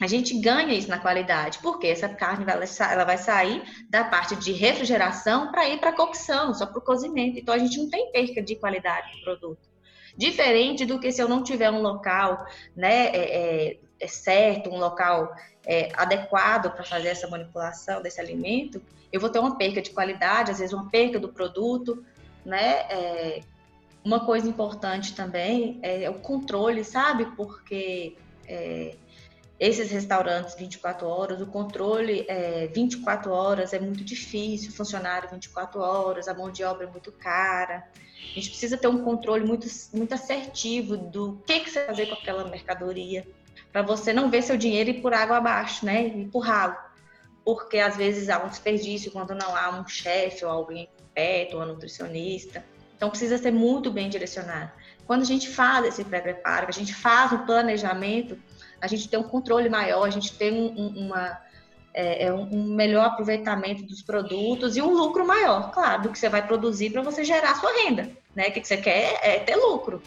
a 0.00 0.06
gente 0.06 0.38
ganha 0.38 0.74
isso 0.74 0.88
na 0.88 0.98
qualidade, 0.98 1.58
porque 1.58 1.88
essa 1.88 2.08
carne 2.08 2.44
vai, 2.44 2.54
ela 2.54 3.04
vai 3.04 3.18
sair 3.18 3.62
da 3.90 4.04
parte 4.04 4.36
de 4.36 4.52
refrigeração 4.52 5.50
para 5.50 5.68
ir 5.68 5.78
para 5.78 5.90
a 5.90 5.96
cocção, 5.96 6.54
só 6.54 6.66
para 6.66 6.78
o 6.78 6.82
cozimento. 6.82 7.38
Então, 7.38 7.52
a 7.52 7.58
gente 7.58 7.78
não 7.78 7.90
tem 7.90 8.12
perca 8.12 8.40
de 8.40 8.54
qualidade 8.54 9.10
do 9.12 9.24
produto. 9.24 9.68
Diferente 10.16 10.84
do 10.84 10.98
que 11.00 11.10
se 11.10 11.20
eu 11.20 11.28
não 11.28 11.42
tiver 11.42 11.70
um 11.70 11.80
local 11.80 12.46
né, 12.76 13.06
é, 13.06 13.70
é, 13.70 13.78
é 14.00 14.06
certo, 14.06 14.70
um 14.70 14.78
local 14.78 15.34
é, 15.66 15.90
adequado 15.94 16.70
para 16.70 16.84
fazer 16.84 17.08
essa 17.08 17.28
manipulação 17.28 18.00
desse 18.00 18.20
alimento, 18.20 18.80
eu 19.12 19.20
vou 19.20 19.30
ter 19.30 19.38
uma 19.38 19.56
perca 19.56 19.82
de 19.82 19.90
qualidade, 19.90 20.50
às 20.50 20.58
vezes 20.58 20.72
uma 20.72 20.88
perca 20.90 21.18
do 21.18 21.28
produto, 21.28 22.04
né? 22.44 22.86
É, 22.90 23.40
uma 24.04 24.24
coisa 24.24 24.48
importante 24.48 25.14
também 25.14 25.78
é 25.82 26.08
o 26.08 26.14
controle, 26.14 26.84
sabe? 26.84 27.26
Porque 27.36 28.16
é, 28.46 28.96
esses 29.58 29.90
restaurantes 29.90 30.54
24 30.54 31.06
horas, 31.06 31.40
o 31.40 31.46
controle 31.46 32.24
é, 32.28 32.68
24 32.68 33.32
horas 33.32 33.72
é 33.72 33.80
muito 33.80 34.04
difícil, 34.04 34.70
funcionário 34.72 35.28
24 35.30 35.80
horas, 35.80 36.28
a 36.28 36.34
mão 36.34 36.50
de 36.50 36.62
obra 36.62 36.86
é 36.86 36.90
muito 36.90 37.10
cara. 37.10 37.84
A 38.30 38.34
gente 38.34 38.50
precisa 38.50 38.76
ter 38.76 38.86
um 38.86 39.02
controle 39.02 39.44
muito, 39.44 39.66
muito 39.92 40.14
assertivo 40.14 40.96
do 40.96 41.42
que, 41.44 41.60
que 41.60 41.70
você 41.70 41.84
fazer 41.84 42.06
com 42.06 42.14
aquela 42.14 42.44
mercadoria, 42.48 43.26
para 43.72 43.82
você 43.82 44.12
não 44.12 44.30
ver 44.30 44.42
seu 44.42 44.56
dinheiro 44.56 44.90
ir 44.90 45.02
por 45.02 45.12
água 45.12 45.38
abaixo, 45.38 45.84
né? 45.84 46.28
Ralo. 46.40 46.76
Porque 47.44 47.78
às 47.78 47.96
vezes 47.96 48.28
há 48.28 48.44
um 48.44 48.48
desperdício 48.48 49.10
quando 49.10 49.34
não 49.34 49.56
há 49.56 49.80
um 49.80 49.88
chefe 49.88 50.44
ou 50.44 50.50
alguém 50.50 50.88
perto, 51.14 51.56
ou 51.56 51.62
um 51.62 51.66
nutricionista. 51.66 52.64
Então 52.96 53.10
precisa 53.10 53.38
ser 53.38 53.50
muito 53.50 53.90
bem 53.90 54.08
direcionado. 54.08 54.70
Quando 55.06 55.22
a 55.22 55.24
gente 55.24 55.48
faz 55.48 55.86
esse 55.86 56.04
pré-preparo, 56.04 56.66
a 56.68 56.72
gente 56.72 56.94
faz 56.94 57.32
o 57.32 57.38
planejamento, 57.46 58.38
a 58.80 58.86
gente 58.86 59.08
tem 59.08 59.18
um 59.18 59.24
controle 59.24 59.68
maior, 59.68 60.04
a 60.04 60.10
gente 60.10 60.32
tem 60.34 60.52
um, 60.52 60.88
uma, 60.88 61.38
é, 61.92 62.26
é 62.26 62.32
um 62.32 62.74
melhor 62.74 63.06
aproveitamento 63.06 63.82
dos 63.84 64.02
produtos 64.02 64.76
e 64.76 64.82
um 64.82 64.92
lucro 64.92 65.26
maior, 65.26 65.70
claro, 65.70 66.02
do 66.02 66.08
que 66.10 66.18
você 66.18 66.28
vai 66.28 66.46
produzir 66.46 66.90
para 66.90 67.02
você 67.02 67.24
gerar 67.24 67.56
sua 67.56 67.72
renda, 67.72 68.10
né? 68.34 68.48
O 68.48 68.52
que 68.52 68.64
você 68.64 68.76
quer 68.76 69.18
é 69.22 69.38
ter 69.40 69.56
lucro. 69.56 70.02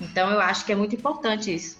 Então, 0.00 0.30
eu 0.30 0.40
acho 0.40 0.64
que 0.66 0.72
é 0.72 0.76
muito 0.76 0.94
importante 0.94 1.54
isso. 1.54 1.78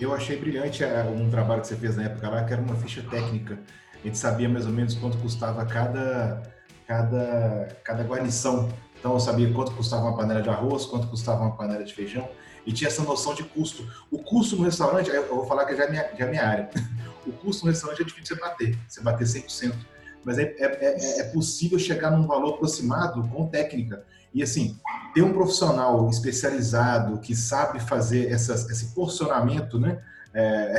Eu 0.00 0.14
achei 0.14 0.36
brilhante 0.36 0.82
é, 0.82 1.02
um 1.02 1.30
trabalho 1.30 1.60
que 1.60 1.68
você 1.68 1.76
fez 1.76 1.96
na 1.96 2.04
época 2.04 2.28
lá, 2.28 2.44
que 2.44 2.52
era 2.52 2.60
uma 2.60 2.74
ficha 2.76 3.02
técnica. 3.02 3.58
A 4.02 4.06
gente 4.06 4.18
sabia 4.18 4.48
mais 4.48 4.66
ou 4.66 4.72
menos 4.72 4.94
quanto 4.94 5.18
custava 5.18 5.64
cada, 5.66 6.42
cada, 6.86 7.68
cada 7.84 8.02
guarnição. 8.02 8.68
Então, 8.98 9.12
eu 9.12 9.20
sabia 9.20 9.52
quanto 9.52 9.72
custava 9.72 10.02
uma 10.02 10.16
panela 10.16 10.42
de 10.42 10.48
arroz, 10.48 10.86
quanto 10.86 11.06
custava 11.06 11.42
uma 11.42 11.56
panela 11.56 11.84
de 11.84 11.94
feijão, 11.94 12.28
e 12.66 12.72
tinha 12.72 12.88
essa 12.88 13.02
noção 13.02 13.34
de 13.34 13.44
custo. 13.44 13.86
O 14.10 14.18
custo 14.18 14.56
no 14.56 14.64
restaurante, 14.64 15.10
eu 15.10 15.26
vou 15.34 15.46
falar 15.46 15.64
que 15.64 15.76
já 15.76 15.84
é 15.84 15.90
minha, 15.90 16.10
já 16.16 16.26
é 16.26 16.30
minha 16.30 16.46
área 16.46 16.70
o 17.26 17.32
custo 17.32 17.64
no 17.64 17.70
restaurante 17.70 18.02
é 18.02 18.04
difícil 18.04 18.36
você 18.36 18.40
bater, 18.40 18.78
você 18.88 19.00
bater 19.00 19.26
100%. 19.26 19.74
Mas 20.24 20.38
é, 20.38 20.54
é, 20.58 20.64
é, 20.80 21.20
é 21.20 21.24
possível 21.24 21.78
chegar 21.78 22.10
num 22.10 22.26
valor 22.26 22.54
aproximado 22.54 23.26
com 23.28 23.46
técnica. 23.46 24.04
E 24.34 24.42
assim, 24.42 24.78
ter 25.14 25.22
um 25.22 25.32
profissional 25.32 26.08
especializado 26.08 27.18
que 27.20 27.34
sabe 27.34 27.80
fazer 27.80 28.30
essas, 28.30 28.68
esse 28.70 28.94
porcionamento, 28.94 29.78
né? 29.78 30.00
É, 30.32 30.78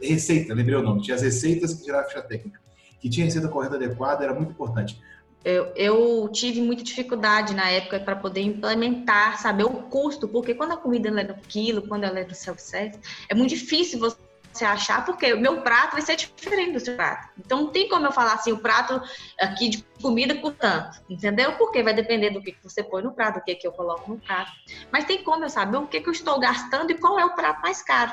receita, 0.00 0.54
lembrei 0.54 0.76
o 0.76 0.82
nome, 0.82 1.02
tinha 1.02 1.16
as 1.16 1.22
receitas 1.22 1.74
que 1.74 1.84
geravam 1.84 2.08
ficha 2.08 2.22
técnica. 2.22 2.60
Que 3.00 3.08
tinha 3.08 3.24
receita 3.24 3.48
correta 3.48 3.74
adequada, 3.74 4.22
era 4.22 4.34
muito 4.34 4.50
importante. 4.50 5.00
Eu, 5.44 5.72
eu, 5.76 6.28
tive 6.32 6.62
muita 6.62 6.82
dificuldade 6.82 7.54
na 7.54 7.68
época 7.68 8.00
para 8.00 8.16
poder 8.16 8.40
implementar, 8.40 9.38
saber 9.38 9.64
o 9.64 9.82
custo, 9.82 10.26
porque 10.26 10.54
quando 10.54 10.72
a 10.72 10.76
comida 10.76 11.08
é 11.08 11.24
no 11.24 11.34
quilo, 11.34 11.86
quando 11.86 12.04
ela 12.04 12.18
é 12.18 12.24
no 12.24 12.34
self-service, 12.34 12.98
é 13.28 13.34
muito 13.34 13.50
difícil 13.50 13.98
você 13.98 14.64
achar, 14.64 15.04
porque 15.04 15.34
o 15.34 15.40
meu 15.40 15.60
prato 15.60 15.92
vai 15.92 16.02
ser 16.02 16.16
diferente 16.16 16.72
do 16.72 16.80
seu 16.80 16.96
prato. 16.96 17.28
Então 17.38 17.64
não 17.64 17.70
tem 17.70 17.88
como 17.88 18.06
eu 18.06 18.12
falar 18.12 18.34
assim, 18.34 18.52
o 18.52 18.58
prato 18.58 19.02
aqui 19.38 19.68
de 19.68 19.84
comida 20.00 20.34
por 20.36 20.52
tanto, 20.52 21.02
entendeu? 21.10 21.52
Porque 21.52 21.82
vai 21.82 21.92
depender 21.92 22.30
do 22.30 22.40
que 22.40 22.56
você 22.62 22.82
põe 22.82 23.02
no 23.02 23.12
prato, 23.12 23.40
do 23.40 23.44
que, 23.44 23.54
que 23.54 23.66
eu 23.66 23.72
coloco 23.72 24.10
no 24.10 24.18
prato. 24.18 24.50
Mas 24.90 25.04
tem 25.04 25.22
como 25.22 25.44
eu 25.44 25.50
saber 25.50 25.76
o 25.76 25.86
que, 25.86 26.00
que 26.00 26.08
eu 26.08 26.12
estou 26.12 26.40
gastando 26.40 26.90
e 26.90 26.94
qual 26.94 27.18
é 27.18 27.24
o 27.24 27.34
prato 27.34 27.60
mais 27.60 27.82
caro. 27.82 28.12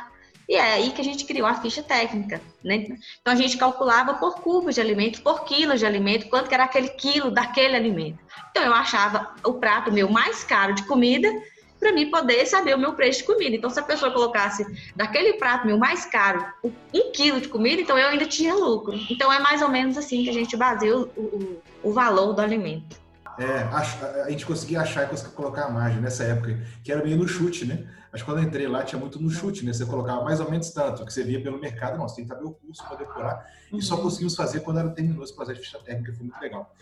E 0.51 0.55
é 0.55 0.73
aí 0.73 0.91
que 0.91 0.99
a 0.99 1.03
gente 1.03 1.23
criou 1.23 1.47
a 1.47 1.53
ficha 1.53 1.81
técnica, 1.81 2.41
né? 2.61 2.75
Então 3.21 3.31
a 3.31 3.35
gente 3.35 3.55
calculava 3.55 4.15
por 4.15 4.41
cubos 4.41 4.75
de 4.75 4.81
alimento, 4.81 5.21
por 5.21 5.45
quilos 5.45 5.79
de 5.79 5.85
alimento, 5.85 6.27
quanto 6.27 6.49
que 6.49 6.53
era 6.53 6.65
aquele 6.65 6.89
quilo 6.89 7.31
daquele 7.31 7.73
alimento. 7.73 8.19
Então 8.49 8.61
eu 8.61 8.73
achava 8.73 9.33
o 9.45 9.53
prato 9.53 9.89
meu 9.93 10.09
mais 10.09 10.43
caro 10.43 10.75
de 10.75 10.83
comida 10.83 11.31
para 11.79 11.93
mim 11.93 12.11
poder 12.11 12.45
saber 12.45 12.75
o 12.75 12.77
meu 12.77 12.91
preço 12.91 13.19
de 13.19 13.27
comida. 13.27 13.55
Então, 13.55 13.69
se 13.69 13.79
a 13.79 13.83
pessoa 13.83 14.11
colocasse 14.11 14.67
daquele 14.93 15.33
prato 15.33 15.65
meu 15.65 15.77
mais 15.77 16.05
caro 16.05 16.45
um 16.93 17.11
quilo 17.13 17.39
de 17.39 17.47
comida, 17.47 17.81
então 17.81 17.97
eu 17.97 18.09
ainda 18.09 18.25
tinha 18.25 18.53
lucro. 18.53 18.99
Então, 19.09 19.31
é 19.31 19.39
mais 19.39 19.61
ou 19.61 19.69
menos 19.69 19.97
assim 19.97 20.21
que 20.21 20.29
a 20.29 20.33
gente 20.33 20.57
baseia 20.57 20.95
o, 20.97 21.03
o, 21.17 21.61
o 21.81 21.93
valor 21.93 22.33
do 22.33 22.41
alimento. 22.41 22.99
É, 23.38 23.63
a, 23.63 24.24
a, 24.26 24.30
gente 24.30 24.46
conseguia 24.46 24.82
achar 24.82 25.04
e 25.04 25.08
conseguia 25.08 25.34
colocar 25.34 25.65
a 25.65 25.70
margem 25.70 26.02
nessa 26.02 26.24
época, 26.24 26.60
que 26.84 26.91
era 26.91 27.04
meio 27.04 27.17
no 27.17 27.28
chute, 27.28 27.65
né? 27.65 27.88
Acho 28.12 28.24
que 28.24 28.30
quando 28.30 28.39
eu 28.39 28.44
entrei 28.44 28.67
lá 28.67 28.84
tinha 28.84 29.00
muito 29.00 29.22
no 29.22 29.30
chute, 29.30 29.65
né? 29.65 29.74
Você 29.74 29.86
colocava 29.86 30.24
mais 30.24 30.39
ou 30.39 30.50
menos 30.50 30.70
tanto, 30.72 31.06
que 31.06 31.13
você 31.13 31.24
via 31.24 31.41
pelo 31.41 31.60
mercado, 31.60 31.98
você 31.98 32.17
tem 32.17 32.26
que 32.26 32.34
saber 32.34 32.46
o 32.46 32.52
curso 32.52 32.86
para 32.88 32.98
decorar, 32.98 33.46
uhum. 33.72 33.80
e 33.80 33.82
só 33.82 33.96
uhum. 33.96 34.04
conseguimos 34.04 34.36
fazer 34.36 34.60
quando 34.62 34.80
ela 34.80 34.89
terminou 34.89 35.24
esse 35.24 35.36
processo 35.36 35.60
de 35.60 35.65
ficha 35.65 35.80
técnica, 35.80 36.13
foi 36.13 36.24
muito 36.24 36.39
legal. 36.39 36.74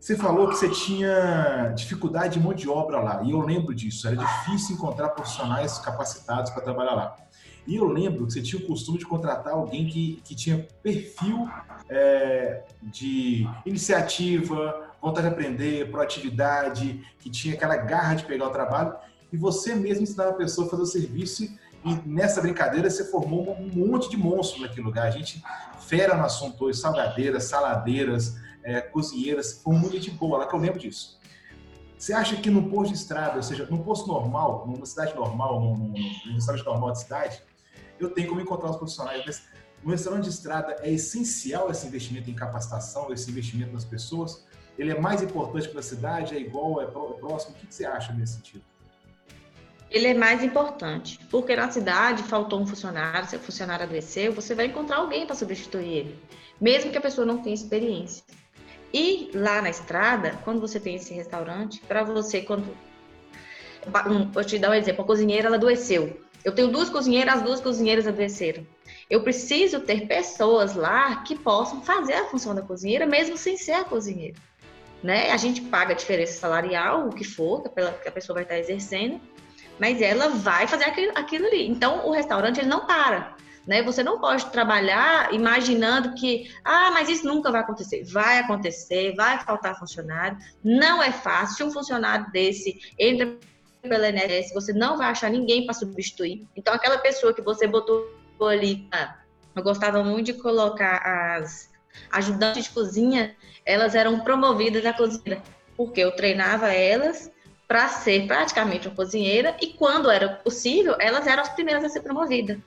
Você 0.00 0.16
falou 0.16 0.48
que 0.48 0.56
você 0.56 0.68
tinha 0.68 1.72
dificuldade 1.76 2.34
de 2.34 2.40
mão 2.40 2.52
de 2.52 2.68
obra 2.68 2.98
lá, 2.98 3.22
e 3.22 3.30
eu 3.30 3.40
lembro 3.40 3.72
disso. 3.72 4.08
Era 4.08 4.16
difícil 4.16 4.74
encontrar 4.74 5.10
profissionais 5.10 5.78
capacitados 5.78 6.50
para 6.50 6.60
trabalhar 6.60 6.94
lá. 6.94 7.16
E 7.66 7.76
eu 7.76 7.86
lembro 7.86 8.26
que 8.26 8.32
você 8.32 8.42
tinha 8.42 8.60
o 8.60 8.66
costume 8.66 8.98
de 8.98 9.06
contratar 9.06 9.52
alguém 9.52 9.86
que, 9.86 10.20
que 10.24 10.34
tinha 10.34 10.66
perfil 10.82 11.48
é, 11.88 12.64
de 12.82 13.46
iniciativa, 13.64 14.90
vontade 15.02 15.26
de 15.26 15.32
aprender, 15.32 15.90
proatividade, 15.90 17.04
que 17.18 17.28
tinha 17.28 17.54
aquela 17.54 17.76
garra 17.76 18.14
de 18.14 18.24
pegar 18.24 18.46
o 18.46 18.50
trabalho, 18.50 18.94
e 19.32 19.36
você 19.36 19.74
mesmo 19.74 20.04
ensinava 20.04 20.30
a 20.30 20.34
pessoa 20.34 20.66
a 20.66 20.70
fazer 20.70 20.82
o 20.82 20.86
serviço. 20.86 21.44
E 21.84 21.94
nessa 22.06 22.40
brincadeira 22.40 22.88
você 22.88 23.04
formou 23.10 23.56
um 23.58 23.68
monte 23.68 24.08
de 24.08 24.16
monstros 24.16 24.62
naquele 24.62 24.82
lugar. 24.82 25.08
A 25.08 25.10
gente 25.10 25.42
fera 25.80 26.16
no 26.16 26.24
assunto 26.24 26.64
hoje, 26.64 26.78
salgadeiras, 26.78 27.44
saladeiras, 27.44 28.36
é, 28.62 28.80
cozinheiras, 28.80 29.60
foi 29.60 29.74
muito 29.74 29.98
de 29.98 30.12
boa 30.12 30.38
lá, 30.38 30.46
que 30.46 30.54
eu 30.54 30.60
lembro 30.60 30.78
disso. 30.78 31.18
Você 31.98 32.12
acha 32.12 32.36
que 32.36 32.50
no 32.50 32.68
posto 32.68 32.92
de 32.92 32.98
estrada, 32.98 33.36
ou 33.36 33.42
seja, 33.42 33.66
num 33.68 33.78
posto 33.78 34.06
normal, 34.06 34.66
numa 34.66 34.86
cidade 34.86 35.14
normal, 35.14 35.60
num, 35.60 35.76
num, 35.76 35.94
num 36.26 36.34
restaurante 36.34 36.64
normal 36.64 36.92
de 36.92 37.00
cidade, 37.00 37.42
eu 37.98 38.10
tenho 38.10 38.28
como 38.28 38.40
encontrar 38.40 38.70
os 38.70 38.76
profissionais, 38.76 39.24
mas 39.24 39.42
no 39.82 39.90
restaurante 39.90 40.24
de 40.24 40.30
estrada 40.30 40.76
é 40.80 40.92
essencial 40.92 41.70
esse 41.70 41.86
investimento 41.86 42.30
em 42.30 42.34
capacitação, 42.34 43.12
esse 43.12 43.30
investimento 43.30 43.72
nas 43.72 43.84
pessoas? 43.84 44.44
Ele 44.78 44.90
é 44.90 44.98
mais 44.98 45.22
importante 45.22 45.68
para 45.68 45.80
a 45.80 45.82
cidade? 45.82 46.34
É 46.34 46.40
igual? 46.40 46.80
É, 46.80 46.84
é 46.84 46.86
próximo? 46.86 47.54
O 47.54 47.58
que 47.58 47.72
você 47.72 47.84
acha 47.84 48.12
nesse 48.12 48.34
sentido? 48.34 48.64
Ele 49.90 50.06
é 50.06 50.14
mais 50.14 50.42
importante, 50.42 51.18
porque 51.30 51.54
na 51.54 51.70
cidade 51.70 52.22
faltou 52.22 52.58
um 52.58 52.66
funcionário, 52.66 53.28
se 53.28 53.36
o 53.36 53.40
funcionário 53.40 53.84
adoeceu, 53.84 54.32
você 54.32 54.54
vai 54.54 54.66
encontrar 54.66 54.96
alguém 54.96 55.26
para 55.26 55.36
substituir 55.36 55.86
ele, 55.86 56.18
mesmo 56.58 56.90
que 56.90 56.96
a 56.96 57.00
pessoa 57.00 57.26
não 57.26 57.42
tenha 57.42 57.54
experiência. 57.54 58.24
E 58.92 59.30
lá 59.34 59.60
na 59.60 59.68
estrada, 59.68 60.38
quando 60.44 60.60
você 60.60 60.80
tem 60.80 60.96
esse 60.96 61.12
restaurante, 61.12 61.80
para 61.80 62.02
você, 62.04 62.40
quando. 62.40 62.74
Vou 64.32 64.44
te 64.44 64.58
dar 64.58 64.70
um 64.70 64.74
exemplo: 64.74 65.02
a 65.02 65.06
cozinheira 65.06 65.48
ela 65.48 65.56
adoeceu. 65.56 66.20
Eu 66.44 66.54
tenho 66.54 66.68
duas 66.68 66.88
cozinheiras, 66.88 67.36
as 67.36 67.42
duas 67.42 67.60
cozinheiras 67.60 68.06
adoeceram. 68.06 68.66
Eu 69.08 69.22
preciso 69.22 69.80
ter 69.80 70.06
pessoas 70.06 70.74
lá 70.74 71.22
que 71.22 71.38
possam 71.38 71.82
fazer 71.82 72.14
a 72.14 72.26
função 72.26 72.54
da 72.54 72.62
cozinheira, 72.62 73.06
mesmo 73.06 73.36
sem 73.36 73.56
ser 73.56 73.72
a 73.72 73.84
cozinheira. 73.84 74.36
Né? 75.02 75.30
A 75.30 75.36
gente 75.36 75.60
paga 75.62 75.92
a 75.92 75.96
diferença 75.96 76.38
salarial, 76.38 77.08
o 77.08 77.12
que 77.12 77.24
for, 77.24 77.62
que 77.62 78.08
a 78.08 78.12
pessoa 78.12 78.34
vai 78.34 78.44
estar 78.44 78.58
exercendo, 78.58 79.20
mas 79.78 80.00
ela 80.00 80.28
vai 80.28 80.66
fazer 80.66 80.84
aquilo, 80.84 81.12
aquilo 81.16 81.46
ali. 81.46 81.68
Então, 81.68 82.06
o 82.06 82.12
restaurante 82.12 82.60
ele 82.60 82.68
não 82.68 82.86
para. 82.86 83.34
Né? 83.66 83.82
Você 83.82 84.02
não 84.02 84.20
pode 84.20 84.46
trabalhar 84.46 85.32
imaginando 85.32 86.14
que, 86.14 86.52
ah, 86.64 86.90
mas 86.92 87.08
isso 87.08 87.26
nunca 87.26 87.50
vai 87.50 87.60
acontecer. 87.62 88.04
Vai 88.04 88.38
acontecer, 88.38 89.14
vai 89.16 89.40
faltar 89.40 89.78
funcionário. 89.78 90.36
Não 90.62 91.02
é 91.02 91.10
fácil. 91.10 91.56
Se 91.56 91.64
um 91.64 91.70
funcionário 91.70 92.30
desse 92.30 92.78
entra 92.98 93.36
pela 93.82 94.08
INSS, 94.08 94.52
você 94.54 94.72
não 94.72 94.96
vai 94.96 95.08
achar 95.08 95.30
ninguém 95.30 95.64
para 95.64 95.74
substituir. 95.74 96.46
Então, 96.56 96.74
aquela 96.74 96.98
pessoa 96.98 97.34
que 97.34 97.42
você 97.42 97.66
botou 97.66 98.08
ali, 98.40 98.88
ah, 98.92 99.16
eu 99.54 99.62
gostava 99.62 100.02
muito 100.02 100.26
de 100.26 100.34
colocar 100.34 100.98
as 101.36 101.71
ajudantes 102.10 102.64
de 102.64 102.70
cozinha, 102.70 103.34
elas 103.64 103.94
eram 103.94 104.20
promovidas 104.20 104.84
à 104.84 104.92
cozinha, 104.92 105.42
porque 105.76 106.00
eu 106.00 106.12
treinava 106.12 106.68
elas 106.68 107.30
para 107.66 107.88
ser 107.88 108.26
praticamente 108.26 108.86
uma 108.86 108.94
cozinheira 108.94 109.56
e 109.60 109.68
quando 109.68 110.10
era 110.10 110.28
possível, 110.28 110.94
elas 110.98 111.26
eram 111.26 111.42
as 111.42 111.48
primeiras 111.48 111.84
a 111.84 111.88
ser 111.88 112.00
promovidas. 112.00 112.58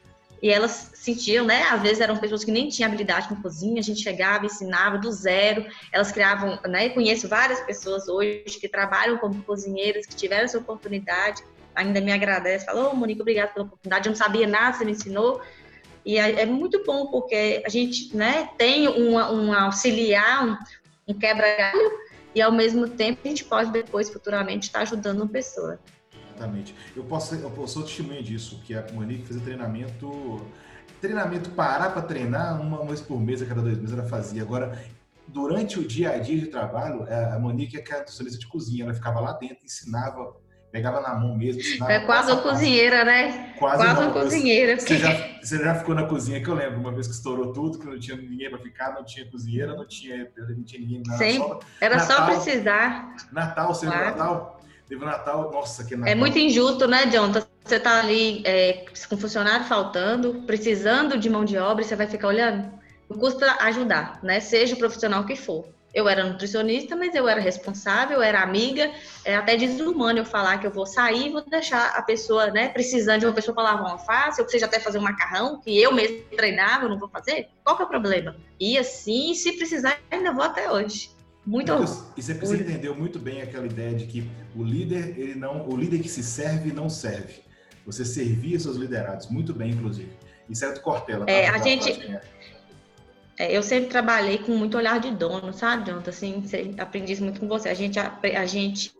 E 0.41 0.49
elas 0.49 0.91
sentiam, 0.93 1.45
né? 1.45 1.63
Às 1.63 1.81
vezes 1.81 1.99
eram 2.01 2.17
pessoas 2.17 2.43
que 2.43 2.51
nem 2.51 2.69
tinham 2.69 2.87
habilidade 2.87 3.27
com 3.27 3.35
cozinha, 3.41 3.79
a 3.79 3.83
gente 3.83 4.01
chegava, 4.01 4.45
ensinava 4.45 4.97
do 4.97 5.11
zero, 5.11 5.65
elas 5.91 6.11
criavam, 6.11 6.59
né? 6.67 6.89
Conheço 6.89 7.27
várias 7.27 7.61
pessoas 7.61 8.07
hoje 8.07 8.43
que 8.59 8.67
trabalham 8.67 9.17
como 9.17 9.41
cozinheiras, 9.43 10.05
que 10.05 10.15
tiveram 10.15 10.45
essa 10.45 10.57
oportunidade, 10.57 11.43
ainda 11.75 11.99
me 12.01 12.11
agradece, 12.11 12.65
falou, 12.65 12.91
oh, 12.91 12.95
Monique, 12.95 13.21
obrigada 13.21 13.51
pela 13.51 13.65
oportunidade, 13.65 14.07
eu 14.07 14.11
não 14.11 14.17
sabia 14.17 14.47
nada, 14.47 14.77
você 14.77 14.85
me 14.85 14.91
ensinou. 14.91 15.41
E 16.05 16.19
é, 16.19 16.41
é 16.41 16.45
muito 16.45 16.83
bom, 16.85 17.07
porque 17.07 17.63
a 17.65 17.69
gente 17.69 18.15
né, 18.15 18.49
tem 18.57 18.87
um, 18.87 19.53
auxiliar, 19.53 20.47
um, 20.47 20.57
um 21.07 21.13
quebra-galho, 21.13 21.91
e 22.35 22.41
ao 22.41 22.51
mesmo 22.51 22.87
tempo 22.87 23.21
a 23.25 23.27
gente 23.27 23.43
pode 23.43 23.71
depois, 23.71 24.09
futuramente, 24.09 24.67
estar 24.67 24.81
ajudando 24.81 25.21
uma 25.21 25.27
pessoa. 25.27 25.79
Exatamente. 26.35 26.75
Eu 26.95 27.03
posso, 27.05 27.33
eu 27.33 27.67
sou 27.67 27.83
testemunha 27.83 28.21
disso, 28.21 28.61
que 28.65 28.75
a 28.75 28.85
Monique 28.93 29.25
fazia 29.25 29.41
treinamento. 29.41 30.45
Treinamento 31.01 31.49
parar 31.51 31.91
para 31.91 32.01
treinar 32.01 32.59
uma 32.61 32.85
vez 32.85 33.01
por 33.01 33.19
mês, 33.19 33.41
a 33.41 33.45
cada 33.45 33.61
dois 33.61 33.77
meses 33.77 33.97
ela 33.97 34.07
fazia. 34.07 34.41
Agora, 34.41 34.77
durante 35.27 35.79
o 35.79 35.87
dia 35.87 36.11
a 36.11 36.17
dia 36.17 36.39
de 36.39 36.47
trabalho, 36.47 37.05
a 37.33 37.39
Monique 37.39 37.77
é 37.77 37.81
que 37.81 37.93
é 37.93 37.97
nutricionista 37.99 38.39
de 38.39 38.47
cozinha, 38.47 38.83
ela 38.83 38.93
ficava 38.93 39.19
lá 39.19 39.33
dentro, 39.33 39.65
ensinava, 39.65 40.35
pegava 40.75 40.99
na 40.99 41.15
mão 41.15 41.37
mesmo. 41.37 41.61
É 41.87 42.01
quase 42.01 42.29
uma 42.33 42.41
cozinheira, 42.41 43.05
né? 43.05 43.53
Quase, 43.57 43.77
quase 43.81 44.01
uma, 44.01 44.11
cozinheira. 44.11 44.77
Você, 44.77 44.97
já, 44.97 45.39
você 45.41 45.57
já 45.57 45.75
ficou 45.75 45.95
na 45.95 46.03
cozinha, 46.03 46.43
que 46.43 46.49
eu 46.49 46.53
lembro, 46.53 46.81
uma 46.81 46.91
vez 46.91 47.07
que 47.07 47.13
estourou 47.13 47.53
tudo, 47.53 47.79
que 47.79 47.85
não 47.85 47.97
tinha 47.97 48.17
ninguém 48.17 48.49
para 48.49 48.59
ficar, 48.59 48.93
não 48.93 49.05
tinha 49.05 49.25
cozinheira, 49.25 49.73
não 49.73 49.87
tinha, 49.87 50.29
não 50.37 50.63
tinha 50.63 50.81
ninguém 50.81 51.01
na 51.05 51.17
Sempre. 51.17 51.59
Era 51.79 51.95
Natal, 51.95 52.17
só 52.17 52.25
precisar. 52.25 53.15
Natal, 53.31 53.73
sempre 53.73 53.97
claro. 53.97 54.17
Natal 54.17 54.61
Teve 54.87 55.01
o 55.01 55.07
Natal, 55.07 55.51
nossa, 55.51 55.83
que 55.83 55.95
Natal. 55.95 56.11
É 56.11 56.15
muito 56.15 56.37
injusto, 56.37 56.87
né, 56.87 57.05
John? 57.07 57.31
Você 57.63 57.79
tá 57.79 57.99
ali 57.99 58.43
é, 58.45 58.85
com 59.09 59.17
funcionário 59.17 59.65
faltando, 59.65 60.43
precisando 60.45 61.17
de 61.17 61.27
mão 61.29 61.43
de 61.43 61.57
obra, 61.57 61.83
e 61.83 61.87
você 61.87 61.95
vai 61.95 62.05
ficar 62.05 62.27
olhando. 62.27 62.69
Não 63.09 63.17
custa 63.17 63.49
ajudar, 63.61 64.19
né? 64.21 64.39
Seja 64.39 64.75
o 64.75 64.77
profissional 64.77 65.25
que 65.25 65.35
for. 65.35 65.65
Eu 65.95 66.09
era 66.09 66.25
nutricionista, 66.25 66.95
mas 66.95 67.15
eu 67.15 67.27
era 67.27 67.39
responsável, 67.39 68.17
eu 68.17 68.21
era 68.21 68.41
amiga, 68.41 68.91
é 69.23 69.33
até 69.33 69.55
desumano 69.55 70.19
eu 70.19 70.25
falar 70.25 70.57
que 70.57 70.67
eu 70.67 70.71
vou 70.71 70.85
sair 70.85 71.27
e 71.27 71.31
vou 71.31 71.41
deixar 71.41 71.95
a 71.95 72.01
pessoa, 72.01 72.51
né, 72.51 72.67
precisando 72.67 73.21
de 73.21 73.25
uma 73.25 73.33
pessoa 73.33 73.55
para 73.55 73.63
lavar 73.63 73.81
uma 73.81 73.91
alface, 73.93 74.43
que 74.43 74.51
seja 74.51 74.65
até 74.65 74.77
fazer 74.77 74.97
um 74.97 75.01
macarrão, 75.01 75.61
que 75.61 75.81
eu 75.81 75.93
mesmo 75.93 76.21
treinava, 76.35 76.83
eu 76.83 76.89
não 76.89 76.99
vou 76.99 77.07
fazer. 77.07 77.47
Qual 77.63 77.77
que 77.77 77.81
é 77.81 77.85
o 77.85 77.89
problema? 77.89 78.35
E 78.59 78.77
assim, 78.77 79.33
se 79.33 79.53
precisar, 79.53 79.97
ainda 80.11 80.33
vou 80.33 80.43
até 80.43 80.69
hoje. 80.69 81.15
Muito 81.45 81.71
E 82.17 82.21
você 82.21 82.33
precisa 82.33 82.61
entender 82.61 82.89
muito 82.89 83.19
bem 83.19 83.41
aquela 83.41 83.65
ideia 83.65 83.93
de 83.93 84.07
que 84.07 84.29
o 84.55 84.63
líder, 84.63 85.17
ele 85.17 85.35
não, 85.35 85.67
o 85.69 85.77
líder 85.77 85.99
que 85.99 86.09
se 86.09 86.23
serve 86.23 86.73
não 86.73 86.89
serve. 86.89 87.41
Você 87.85 88.03
servia 88.03 88.59
seus 88.59 88.75
liderados 88.77 89.29
muito 89.29 89.53
bem, 89.53 89.69
inclusive. 89.69 90.11
Isso 90.49 90.65
é 90.65 90.71
do 90.71 90.81
Cortella. 90.81 91.25
Tá? 91.25 91.31
É, 91.31 91.47
a 91.47 91.57
gente, 91.59 91.91
é, 91.91 92.21
eu 93.37 93.61
sempre 93.61 93.89
trabalhei 93.89 94.37
com 94.37 94.51
muito 94.53 94.77
olhar 94.77 94.99
de 94.99 95.11
dono, 95.11 95.53
sabe, 95.53 95.89
Jonathan? 95.89 96.09
Assim, 96.09 96.43
aprendi 96.77 97.13
isso 97.13 97.23
muito 97.23 97.39
com 97.39 97.47
você. 97.47 97.69
A 97.69 97.73
gente, 97.73 97.99
a, 97.99 98.19
a 98.21 98.45
gente 98.45 98.93